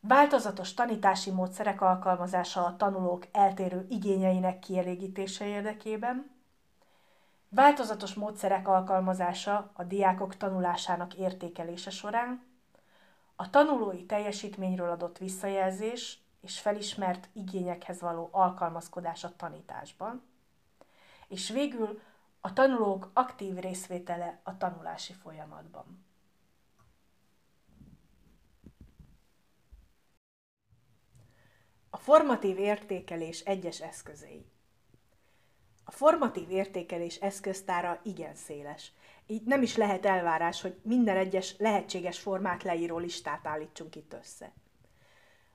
[0.00, 6.30] változatos tanítási módszerek alkalmazása a tanulók eltérő igényeinek kielégítése érdekében,
[7.48, 12.48] változatos módszerek alkalmazása a diákok tanulásának értékelése során,
[13.36, 20.22] a tanulói teljesítményről adott visszajelzés és felismert igényekhez való alkalmazkodás a tanításban,
[21.28, 22.00] és végül
[22.40, 26.04] a tanulók aktív részvétele a tanulási folyamatban.
[31.90, 34.46] A formatív értékelés egyes eszközei.
[35.84, 38.92] A formatív értékelés eszköztára igen széles.
[39.26, 44.52] Így nem is lehet elvárás, hogy minden egyes lehetséges formát leíró listát állítsunk itt össze.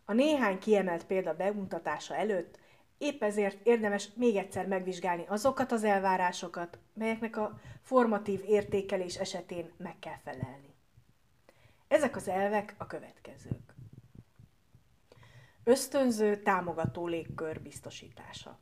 [0.06, 2.60] A néhány kiemelt példa bemutatása előtt
[2.98, 10.00] Épp ezért érdemes még egyszer megvizsgálni azokat az elvárásokat, melyeknek a formatív értékelés esetén meg
[10.00, 10.74] kell felelni.
[11.88, 13.76] Ezek az elvek a következők.
[15.64, 18.60] Ösztönző, támogató légkör biztosítása.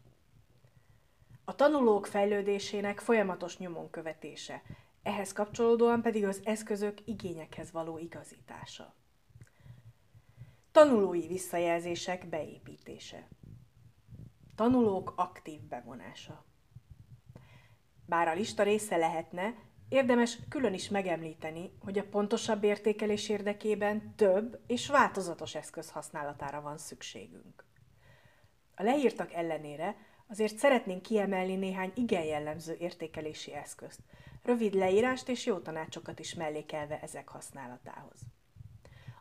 [1.45, 4.61] A tanulók fejlődésének folyamatos nyomon követése,
[5.03, 8.93] ehhez kapcsolódóan pedig az eszközök igényekhez való igazítása.
[10.71, 13.27] Tanulói visszajelzések beépítése.
[14.55, 16.45] Tanulók aktív bevonása.
[18.05, 19.53] Bár a lista része lehetne,
[19.89, 26.77] érdemes külön is megemlíteni, hogy a pontosabb értékelés érdekében több és változatos eszköz használatára van
[26.77, 27.65] szükségünk.
[28.75, 29.95] A leírtak ellenére
[30.27, 33.99] azért szeretnénk kiemelni néhány igen jellemző értékelési eszközt,
[34.43, 38.19] rövid leírást és jó tanácsokat is mellékelve ezek használatához.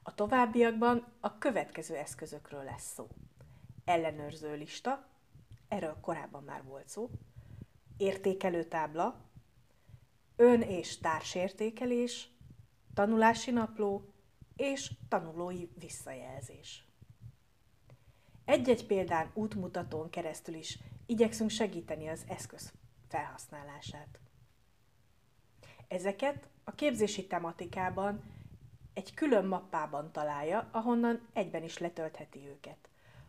[0.03, 3.09] A továbbiakban a következő eszközökről lesz szó.
[3.85, 5.12] Ellenőrző lista,
[5.73, 7.11] erről korábban már volt szó,
[7.97, 9.31] értékelőtábla,
[10.37, 12.31] ön- és társértékelés,
[12.95, 14.13] tanulási napló
[14.57, 16.87] és tanulói visszajelzés.
[18.45, 22.73] Egy-egy példán útmutatón keresztül is igyekszünk segíteni az eszköz
[23.09, 24.19] felhasználását.
[25.89, 28.23] Ezeket a képzési tematikában
[28.93, 32.89] egy külön mappában találja, ahonnan egyben is letöltheti őket.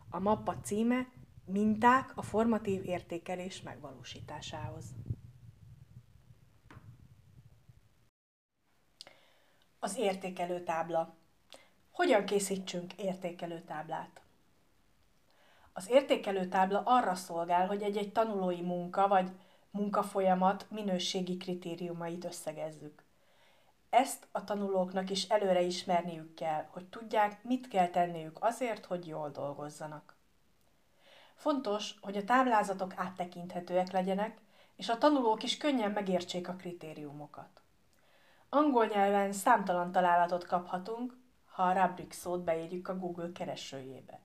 [0.09, 1.07] A mappa címe
[1.45, 4.85] Minták a formatív értékelés megvalósításához.
[9.79, 11.15] Az értékelőtábla.
[11.91, 14.21] Hogyan készítsünk értékelőtáblát?
[15.73, 19.31] Az értékelőtábla arra szolgál, hogy egy-egy tanulói munka vagy
[19.71, 23.03] munkafolyamat minőségi kritériumait összegezzük.
[23.89, 29.29] Ezt a tanulóknak is előre ismerniük kell, hogy tudják, mit kell tenniük azért, hogy jól
[29.29, 30.15] dolgozzanak.
[31.33, 34.37] Fontos, hogy a táblázatok áttekinthetőek legyenek,
[34.75, 37.61] és a tanulók is könnyen megértsék a kritériumokat.
[38.49, 41.17] Angol nyelven számtalan találatot kaphatunk,
[41.51, 44.19] ha a rubric szót beírjuk a Google keresőjébe.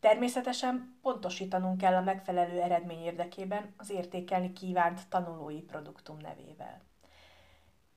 [0.00, 6.82] Természetesen pontosítanunk kell a megfelelő eredmény érdekében az értékelni kívánt tanulói produktum nevével.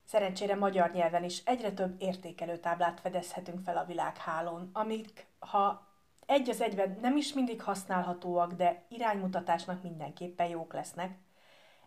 [0.04, 5.85] Szerencsére magyar nyelven is egyre több értékelőtáblát fedezhetünk fel a világhálón, amik, ha
[6.26, 11.18] egy az egyben nem is mindig használhatóak, de iránymutatásnak mindenképpen jók lesznek,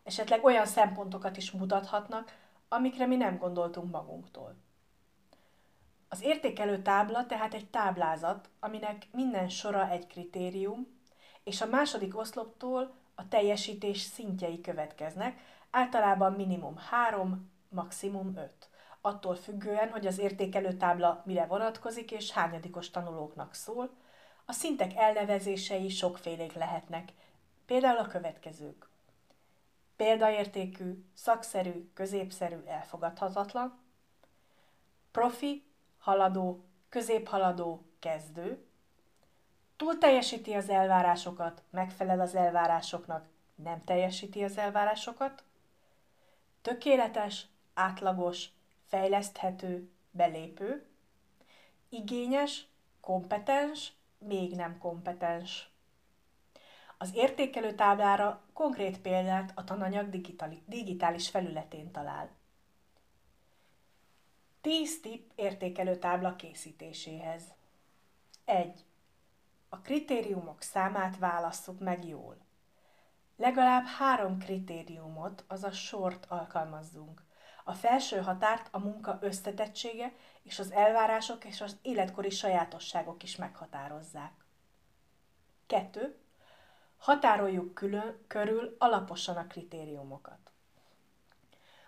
[0.04, 2.38] esetleg olyan szempontokat is mutathatnak,
[2.68, 4.56] amikre mi nem gondoltunk magunktól.
[6.10, 10.88] Az értékelő tábla tehát egy táblázat, aminek minden sora egy kritérium,
[11.44, 18.70] és a második oszloptól a teljesítés szintjei következnek, általában minimum 3, maximum 5.
[19.02, 23.90] Attól függően, hogy az értékelő tábla mire vonatkozik és hányadikos tanulóknak szól,
[24.50, 27.10] a szintek elnevezései sokfélék lehetnek,
[27.66, 28.90] például a következők.
[29.96, 33.80] Példaértékű, szakszerű, középszerű, elfogadhatatlan,
[35.12, 35.64] profi,
[36.00, 38.66] haladó, középhaladó, kezdő,
[39.76, 45.44] túl teljesíti az elvárásokat, megfelel az elvárásoknak, nem teljesíti az elvárásokat,
[46.62, 48.50] tökéletes, átlagos,
[48.88, 50.86] fejleszthető, belépő,
[51.90, 52.68] igényes,
[53.02, 55.70] kompetens, még nem kompetens.
[56.98, 60.10] Az értékelő táblára konkrét példát a tananyag
[60.66, 62.30] digitális felületén talál.
[64.62, 67.44] 10 tipp értékelő tábla készítéséhez.
[68.46, 68.86] 1.
[69.70, 72.38] A kritériumok számát válasszuk meg jól.
[73.36, 77.24] Legalább három kritériumot, azaz sort alkalmazzunk.
[77.64, 84.46] A felső határt a munka összetettsége és az elvárások és az életkori sajátosságok is meghatározzák.
[85.68, 86.18] 2.
[86.98, 90.52] Határoljuk külön, körül alaposan a kritériumokat.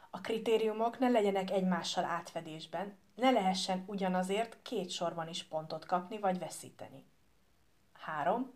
[0.09, 6.39] A kritériumok ne legyenek egymással átfedésben, ne lehessen ugyanazért két sorban is pontot kapni vagy
[6.39, 7.05] veszíteni.
[7.93, 8.53] 3.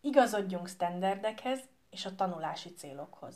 [0.00, 1.60] Igazodjunk standardekhez
[1.90, 3.34] és a tanulási célokhoz.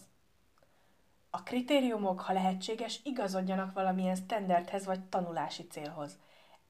[1.30, 6.18] A kritériumok, ha lehetséges, igazodjanak valamilyen standardhez vagy tanulási célhoz.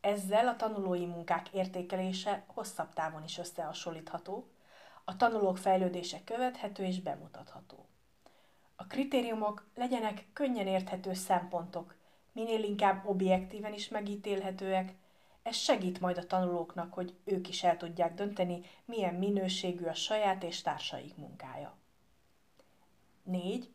[0.00, 4.50] Ezzel a tanulói munkák értékelése hosszabb távon is összehasonlítható,
[5.04, 7.86] a tanulók fejlődése követhető és bemutatható.
[8.76, 11.94] A kritériumok legyenek könnyen érthető szempontok,
[12.32, 14.94] minél inkább objektíven is megítélhetőek,
[15.42, 20.42] ez segít majd a tanulóknak, hogy ők is el tudják dönteni, milyen minőségű a saját
[20.42, 21.76] és társaik munkája.
[23.22, 23.70] 4.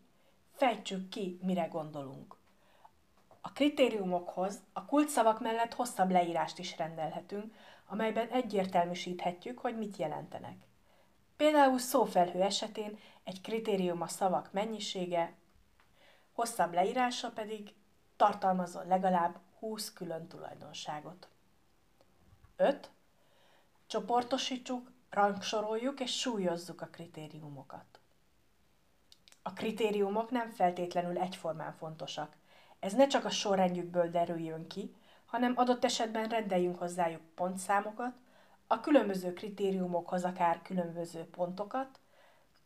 [0.55, 2.35] Fejtsük ki, mire gondolunk.
[3.41, 7.55] A kritériumokhoz a kulcsszavak mellett hosszabb leírást is rendelhetünk,
[7.87, 10.57] amelyben egyértelműsíthetjük, hogy mit jelentenek.
[11.35, 15.33] Például szófelhő esetén egy kritérium a szavak mennyisége,
[16.31, 17.73] hosszabb leírása pedig
[18.15, 21.27] tartalmazol legalább 20 külön tulajdonságot.
[22.55, 22.91] 5.
[23.87, 27.99] Csoportosítsuk, rangsoroljuk és súlyozzuk a kritériumokat.
[29.47, 32.35] A kritériumok nem feltétlenül egyformán fontosak.
[32.79, 38.13] Ez ne csak a sorrendjükből derüljön ki, hanem adott esetben rendeljünk hozzájuk pontszámokat,
[38.67, 41.99] a különböző kritériumokhoz akár különböző pontokat,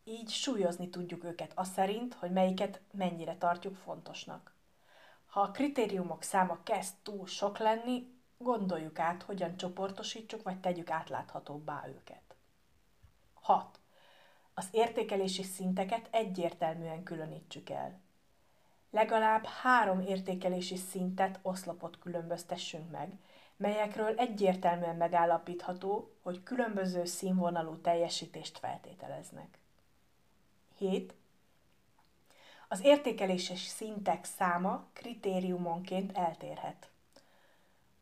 [0.04, 4.54] így súlyozni tudjuk őket az szerint, hogy melyiket mennyire tartjuk fontosnak.
[5.26, 11.84] Ha a kritériumok száma kezd túl sok lenni, gondoljuk át, hogyan csoportosítsuk vagy tegyük átláthatóbbá
[11.88, 12.36] őket.
[13.34, 13.79] 6.
[14.60, 18.00] Az értékelési szinteket egyértelműen különítsük el.
[18.90, 23.12] Legalább három értékelési szintet, oszlopot különböztessünk meg,
[23.56, 29.58] melyekről egyértelműen megállapítható, hogy különböző színvonalú teljesítést feltételeznek.
[30.78, 31.14] 7.
[32.68, 36.90] Az értékelési szintek száma kritériumonként eltérhet.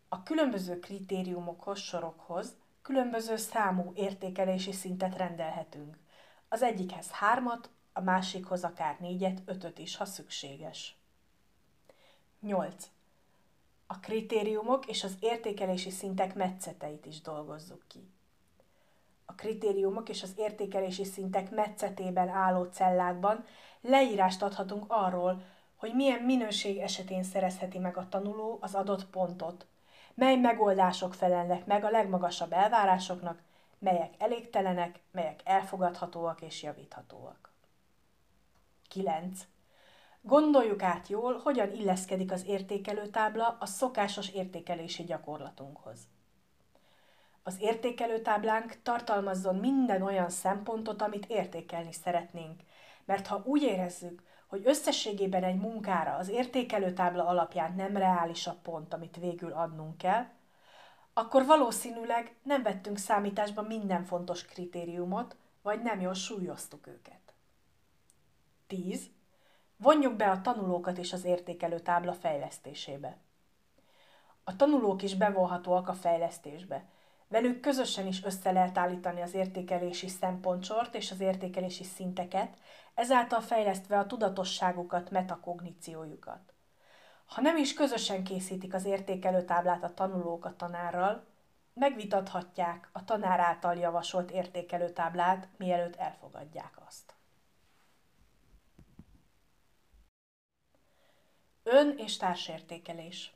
[0.08, 5.96] A különböző kritériumokhoz, sorokhoz különböző számú értékelési szintet rendelhetünk.
[6.48, 10.96] Az egyikhez hármat, a másikhoz akár négyet, ötöt is, ha szükséges.
[12.40, 12.90] 8.
[13.86, 18.10] A kritériumok és az értékelési szintek metszeteit is dolgozzuk ki.
[19.24, 23.44] A kritériumok és az értékelési szintek metszetében álló cellákban
[23.80, 25.42] leírást adhatunk arról,
[25.76, 29.66] hogy milyen minőség esetén szerezheti meg a tanuló az adott pontot,
[30.14, 33.42] mely megoldások felelnek meg a legmagasabb elvárásoknak,
[33.78, 37.52] melyek elégtelenek, melyek elfogadhatóak és javíthatóak.
[38.88, 39.46] 9.
[40.20, 45.98] Gondoljuk át jól, hogyan illeszkedik az értékelőtábla a szokásos értékelési gyakorlatunkhoz.
[47.42, 52.60] Az értékelőtáblánk tartalmazzon minden olyan szempontot, amit értékelni szeretnénk,
[53.04, 58.94] mert ha úgy érezzük, hogy összességében egy munkára az értékelőtábla alapján nem reális a pont,
[58.94, 60.26] amit végül adnunk kell,
[61.18, 67.34] akkor valószínűleg nem vettünk számításba minden fontos kritériumot, vagy nem jól súlyoztuk őket.
[68.66, 69.10] 10.
[69.76, 73.16] Vonjuk be a tanulókat is az értékelő tábla fejlesztésébe.
[74.44, 76.88] A tanulók is bevonhatóak a fejlesztésbe.
[77.28, 82.58] Velük közösen is össze lehet állítani az értékelési szempontsort és az értékelési szinteket,
[82.94, 86.52] ezáltal fejlesztve a tudatosságukat, metakogníciójukat.
[87.28, 91.24] Ha nem is közösen készítik az értékelőtáblát a tanulók a tanárral,
[91.74, 97.14] megvitathatják a tanár által javasolt értékelőtáblát, mielőtt elfogadják azt.
[101.62, 103.32] Ön- és társértékelés.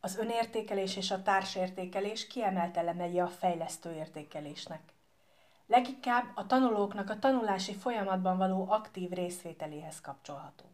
[0.00, 4.92] Az önértékelés és a társértékelés kiemelt elemei a fejlesztő értékelésnek.
[5.66, 10.64] Leginkább a tanulóknak a tanulási folyamatban való aktív részvételéhez kapcsolható.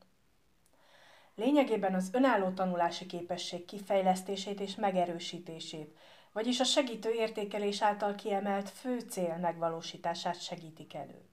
[1.38, 5.96] Lényegében az önálló tanulási képesség kifejlesztését és megerősítését,
[6.32, 11.24] vagyis a segítő értékelés által kiemelt fő cél megvalósítását segítik elő.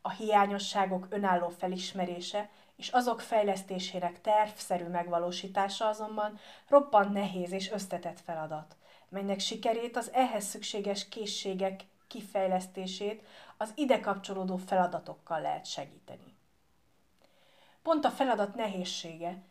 [0.00, 8.76] A hiányosságok önálló felismerése és azok fejlesztésének tervszerű megvalósítása azonban roppant nehéz és összetett feladat,
[9.08, 13.22] melynek sikerét az ehhez szükséges készségek kifejlesztését
[13.56, 16.37] az ide kapcsolódó feladatokkal lehet segíteni.
[17.82, 19.42] Pont a feladat nehézsége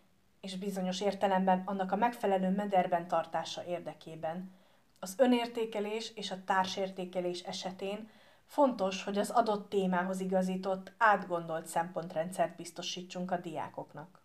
[0.42, 4.56] és bizonyos értelemben annak a megfelelő mederben tartása érdekében
[5.00, 8.10] az önértékelés és a társértékelés esetén
[8.48, 14.22] Fontos, hogy az adott témához igazított, átgondolt szempontrendszert biztosítsunk a diákoknak.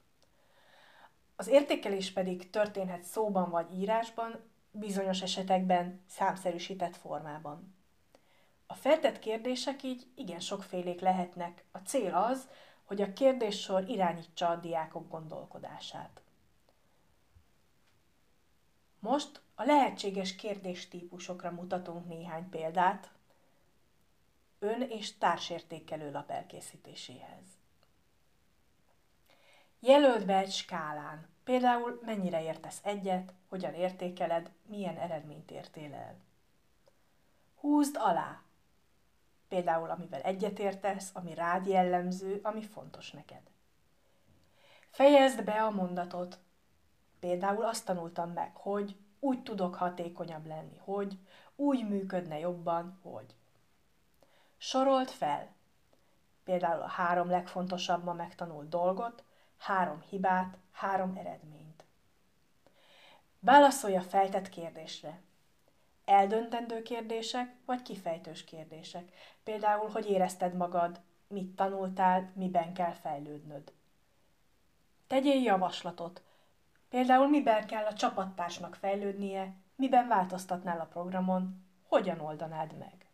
[1.36, 4.40] Az értékelés pedig történhet szóban vagy írásban,
[4.70, 7.74] bizonyos esetekben számszerűsített formában.
[8.66, 11.64] A feltett kérdések így igen sokfélék lehetnek.
[11.72, 12.48] A cél az,
[12.84, 16.22] hogy a kérdéssor irányítsa a diákok gondolkodását.
[18.98, 23.10] Most a lehetséges kérdéstípusokra mutatunk néhány példát,
[24.58, 27.44] ön- és társértékelő lap elkészítéséhez.
[29.80, 36.16] Jelöld be egy skálán, például mennyire értesz egyet, hogyan értékeled, milyen eredményt értél el.
[37.54, 38.42] Húzd alá,
[39.52, 43.42] például amivel egyetértesz, ami rád jellemző, ami fontos neked.
[44.90, 46.38] Fejezd be a mondatot.
[47.20, 51.18] Például azt tanultam meg, hogy úgy tudok hatékonyabb lenni, hogy
[51.56, 53.34] úgy működne jobban, hogy.
[54.56, 55.54] Sorolt fel.
[56.44, 59.24] Például a három legfontosabb ma megtanult dolgot,
[59.58, 61.84] három hibát, három eredményt.
[63.38, 65.20] Válaszolj a feltett kérdésre.
[66.04, 69.12] Eldöntendő kérdések, vagy kifejtős kérdések.
[69.44, 73.72] Például, hogy érezted magad, mit tanultál, miben kell fejlődnöd.
[75.06, 76.22] Tegyél javaslatot.
[76.88, 83.06] Például miben kell a csapattársnak fejlődnie, miben változtatnál a programon, hogyan oldanád meg.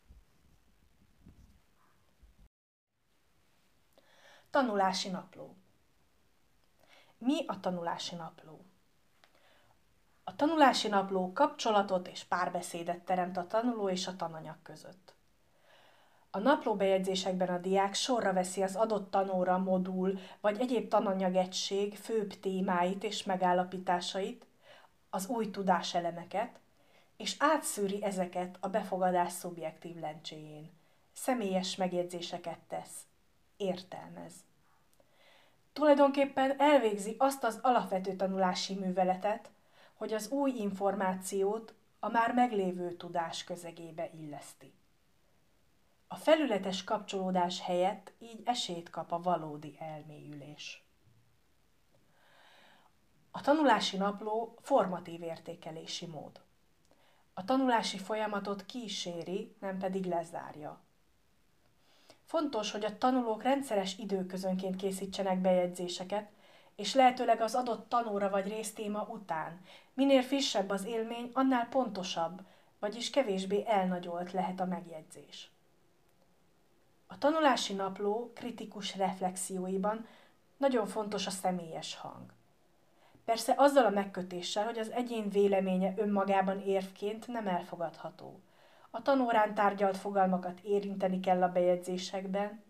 [4.51, 5.57] Tanulási napló.
[7.19, 8.68] Mi a tanulási napló?
[10.29, 15.15] A tanulási napló kapcsolatot és párbeszédet teremt a tanuló és a tananyag között.
[16.31, 23.05] A naplóbejegyzésekben a diák sorra veszi az adott tanóra, modul vagy egyéb tananyagegység főbb témáit
[23.05, 24.47] és megállapításait,
[25.11, 26.59] az új tudáselemeket,
[27.17, 30.71] és átszűri ezeket a befogadás szubjektív lencséjén.
[31.13, 33.01] Személyes megjegyzéseket tesz,
[33.57, 34.33] értelmez.
[35.73, 39.51] Tulajdonképpen elvégzi azt az alapvető tanulási műveletet,
[39.99, 44.73] hogy az új információt a már meglévő tudás közegébe illeszti.
[46.09, 50.83] A felületes kapcsolódás helyett így esélyt kap a valódi elmélyülés.
[53.31, 56.41] A tanulási napló formatív értékelési mód.
[57.35, 60.81] A tanulási folyamatot kíséri, nem pedig lezárja.
[62.25, 66.31] Fontos, hogy a tanulók rendszeres időközönként készítsenek bejegyzéseket,
[66.79, 69.61] és lehetőleg az adott tanóra vagy résztéma után.
[69.99, 72.41] Minél frissebb az élmény, annál pontosabb,
[72.79, 75.51] vagyis kevésbé elnagyolt lehet a megjegyzés.
[77.07, 80.07] A tanulási napló kritikus reflexióiban
[80.57, 82.33] nagyon fontos a személyes hang.
[83.25, 88.41] Persze azzal a megkötéssel, hogy az egyén véleménye önmagában érvként nem elfogadható.
[88.91, 92.63] A tanórán tárgyalt fogalmakat érinteni kell a bejegyzésekben,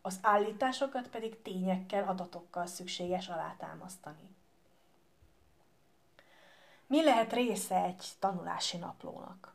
[0.00, 4.31] az állításokat pedig tényekkel, adatokkal szükséges alátámasztani.
[6.92, 9.54] Mi lehet része egy tanulási naplónak?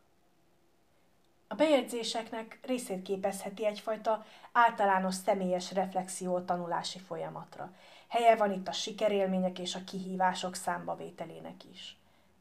[1.47, 7.73] A bejegyzéseknek részét képezheti egyfajta általános személyes reflexió a tanulási folyamatra.
[8.07, 11.97] Helye van itt a sikerélmények és a kihívások számbavételének is.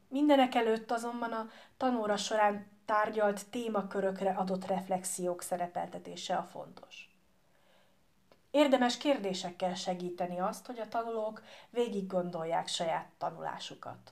[0.07, 7.09] Mindenek előtt azonban a tanóra során tárgyalt témakörökre adott reflexiók szerepeltetése a fontos.
[8.51, 14.11] Érdemes kérdésekkel segíteni azt, hogy a tanulók végig gondolják saját tanulásukat.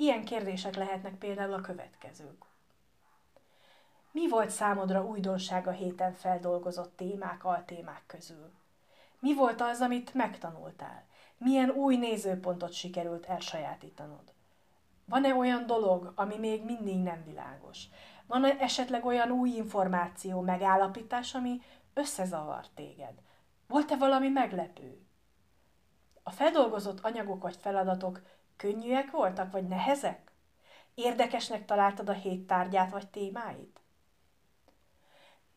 [0.00, 2.44] Ilyen kérdések lehetnek például a következők.
[4.10, 8.52] Mi volt számodra újdonság a héten feldolgozott témák, altémák közül?
[9.18, 11.06] Mi volt az, amit megtanultál?
[11.38, 14.32] Milyen új nézőpontot sikerült elsajátítanod?
[15.04, 17.84] Van-e olyan dolog, ami még mindig nem világos?
[18.26, 21.62] Van-e esetleg olyan új információ, megállapítás, ami
[21.94, 23.14] összezavart téged?
[23.66, 25.06] Volt-e valami meglepő?
[26.22, 28.20] A feldolgozott anyagok vagy feladatok
[28.58, 30.30] könnyűek voltak, vagy nehezek?
[30.94, 33.80] Érdekesnek találtad a hét tárgyát vagy témáit?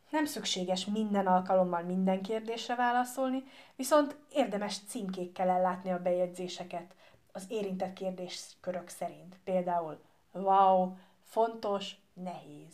[0.10, 3.44] Nem szükséges minden alkalommal minden kérdésre válaszolni,
[3.76, 6.96] viszont érdemes címkékkel ellátni a bejegyzéseket
[7.32, 9.36] az érintett kérdéskörök szerint.
[9.44, 12.74] Például wow, fontos, nehéz.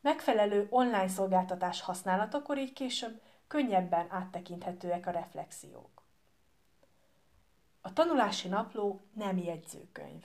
[0.00, 6.01] Megfelelő online szolgáltatás használatakor így később könnyebben áttekinthetőek a reflexiók.
[7.82, 10.22] A tanulási napló nem jegyzőkönyv.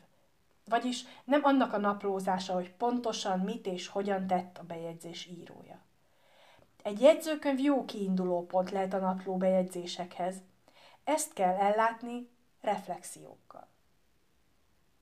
[0.65, 5.85] Vagyis nem annak a naplózása, hogy pontosan mit és hogyan tett a bejegyzés írója.
[6.83, 10.35] Egy jegyzőkönyv jó kiinduló pont lehet a napló bejegyzésekhez.
[11.03, 12.29] Ezt kell ellátni
[12.61, 13.67] reflexiókkal.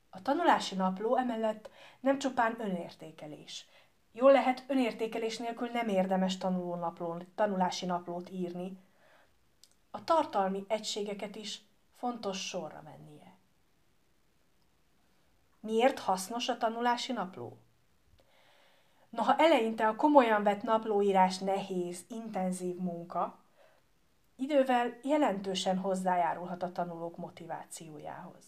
[0.10, 3.66] A tanulási napló emellett nem csupán önértékelés.
[4.12, 8.78] Jól lehet, önértékelés nélkül nem érdemes naplón, tanulási naplót írni.
[9.92, 11.62] A tartalmi egységeket is
[11.96, 13.34] fontos sorra mennie.
[15.60, 17.58] Miért hasznos a tanulási napló?
[19.10, 23.38] Noha eleinte a komolyan vett naplóírás nehéz, intenzív munka,
[24.36, 28.46] idővel jelentősen hozzájárulhat a tanulók motivációjához.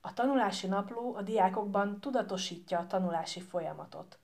[0.00, 4.18] A tanulási napló a diákokban tudatosítja a tanulási folyamatot.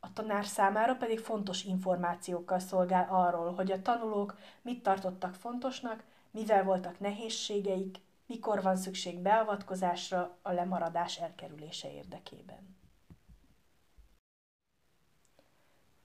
[0.00, 6.04] A tanár számára pedig fontos információkkal szolgál arról, hogy a tanulók mit tartottak fontosnak,
[6.34, 12.76] mivel voltak nehézségeik, mikor van szükség beavatkozásra a lemaradás elkerülése érdekében.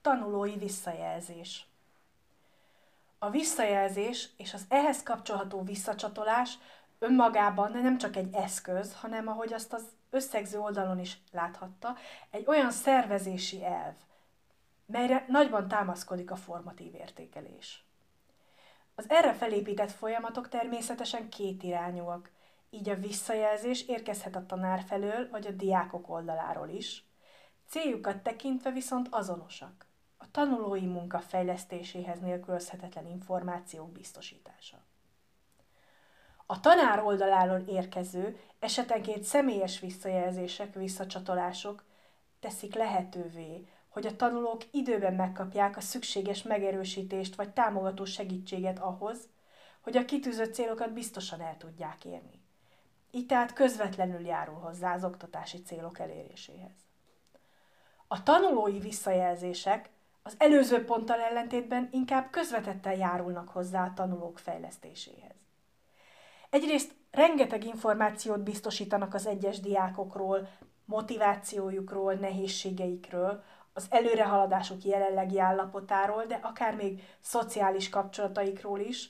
[0.01, 1.67] Tanulói visszajelzés
[3.17, 6.57] A visszajelzés és az ehhez kapcsolható visszacsatolás
[6.99, 11.95] önmagában nem csak egy eszköz, hanem ahogy azt az összegző oldalon is láthatta,
[12.29, 13.93] egy olyan szervezési elv,
[14.85, 17.88] melyre nagyban támaszkodik a formatív értékelés.
[18.99, 22.31] Az erre felépített folyamatok természetesen kétirányúak,
[22.69, 27.05] így a visszajelzés érkezhet a tanár felől vagy a diákok oldaláról is.
[27.67, 29.85] Céljukat tekintve viszont azonosak.
[30.17, 34.77] A tanulói munka fejlesztéséhez nélkülözhetetlen információk biztosítása.
[36.45, 41.83] A tanár oldaláról érkező, esetenként személyes visszajelzések, visszacsatolások
[42.39, 49.27] teszik lehetővé, hogy a tanulók időben megkapják a szükséges megerősítést vagy támogató segítséget ahhoz,
[49.81, 52.41] hogy a kitűzött célokat biztosan el tudják érni.
[53.11, 56.77] Így tehát közvetlenül járul hozzá az oktatási célok eléréséhez.
[58.07, 59.89] A tanulói visszajelzések
[60.23, 65.35] az előző ponttal ellentétben inkább közvetetten járulnak hozzá a tanulók fejlesztéséhez.
[66.49, 70.49] Egyrészt rengeteg információt biztosítanak az egyes diákokról,
[70.85, 73.43] motivációjukról, nehézségeikről,
[73.79, 79.09] az előrehaladásuk jelenlegi állapotáról, de akár még szociális kapcsolataikról is.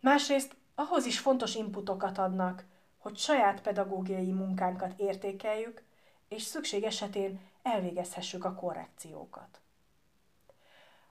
[0.00, 2.64] Másrészt ahhoz is fontos inputokat adnak,
[2.98, 5.82] hogy saját pedagógiai munkánkat értékeljük,
[6.28, 9.60] és szükség esetén elvégezhessük a korrekciókat.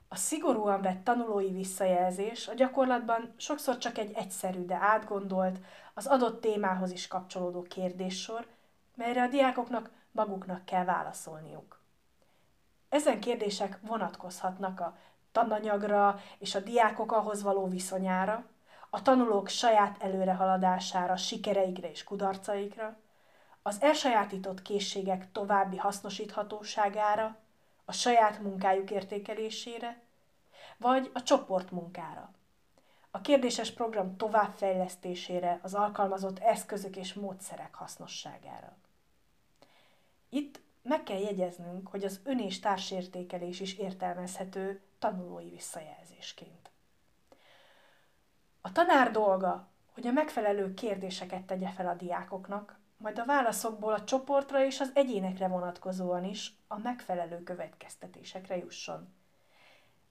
[0.08, 5.60] A szigorúan vett tanulói visszajelzés a gyakorlatban sokszor csak egy egyszerű, de átgondolt,
[5.94, 8.48] az adott témához is kapcsolódó kérdéssor,
[8.96, 11.81] melyre a diákoknak maguknak kell válaszolniuk.
[12.92, 14.98] Ezen kérdések vonatkozhatnak a
[15.32, 18.46] tananyagra és a diákok ahhoz való viszonyára,
[18.90, 22.98] a tanulók saját előrehaladására, sikereikre és kudarcaikra,
[23.62, 27.38] az elsajátított készségek további hasznosíthatóságára,
[27.86, 30.02] a saját munkájuk értékelésére,
[30.78, 32.32] vagy a csoportmunkára.
[33.12, 38.76] A kérdéses program továbbfejlesztésére, az alkalmazott eszközök és módszerek hasznosságára.
[40.30, 46.72] Itt meg kell jegyeznünk, hogy az ön- és társértékelés is értelmezhető tanulói visszajelzésként.
[48.62, 54.04] A tanár dolga, hogy a megfelelő kérdéseket tegye fel a diákoknak, majd a válaszokból a
[54.04, 59.14] csoportra és az egyénekre vonatkozóan is a megfelelő következtetésekre jusson.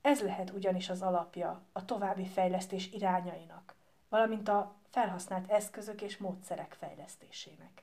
[0.01, 3.75] Ez lehet ugyanis az alapja a további fejlesztés irányainak,
[4.09, 7.83] valamint a felhasznált eszközök és módszerek fejlesztésének.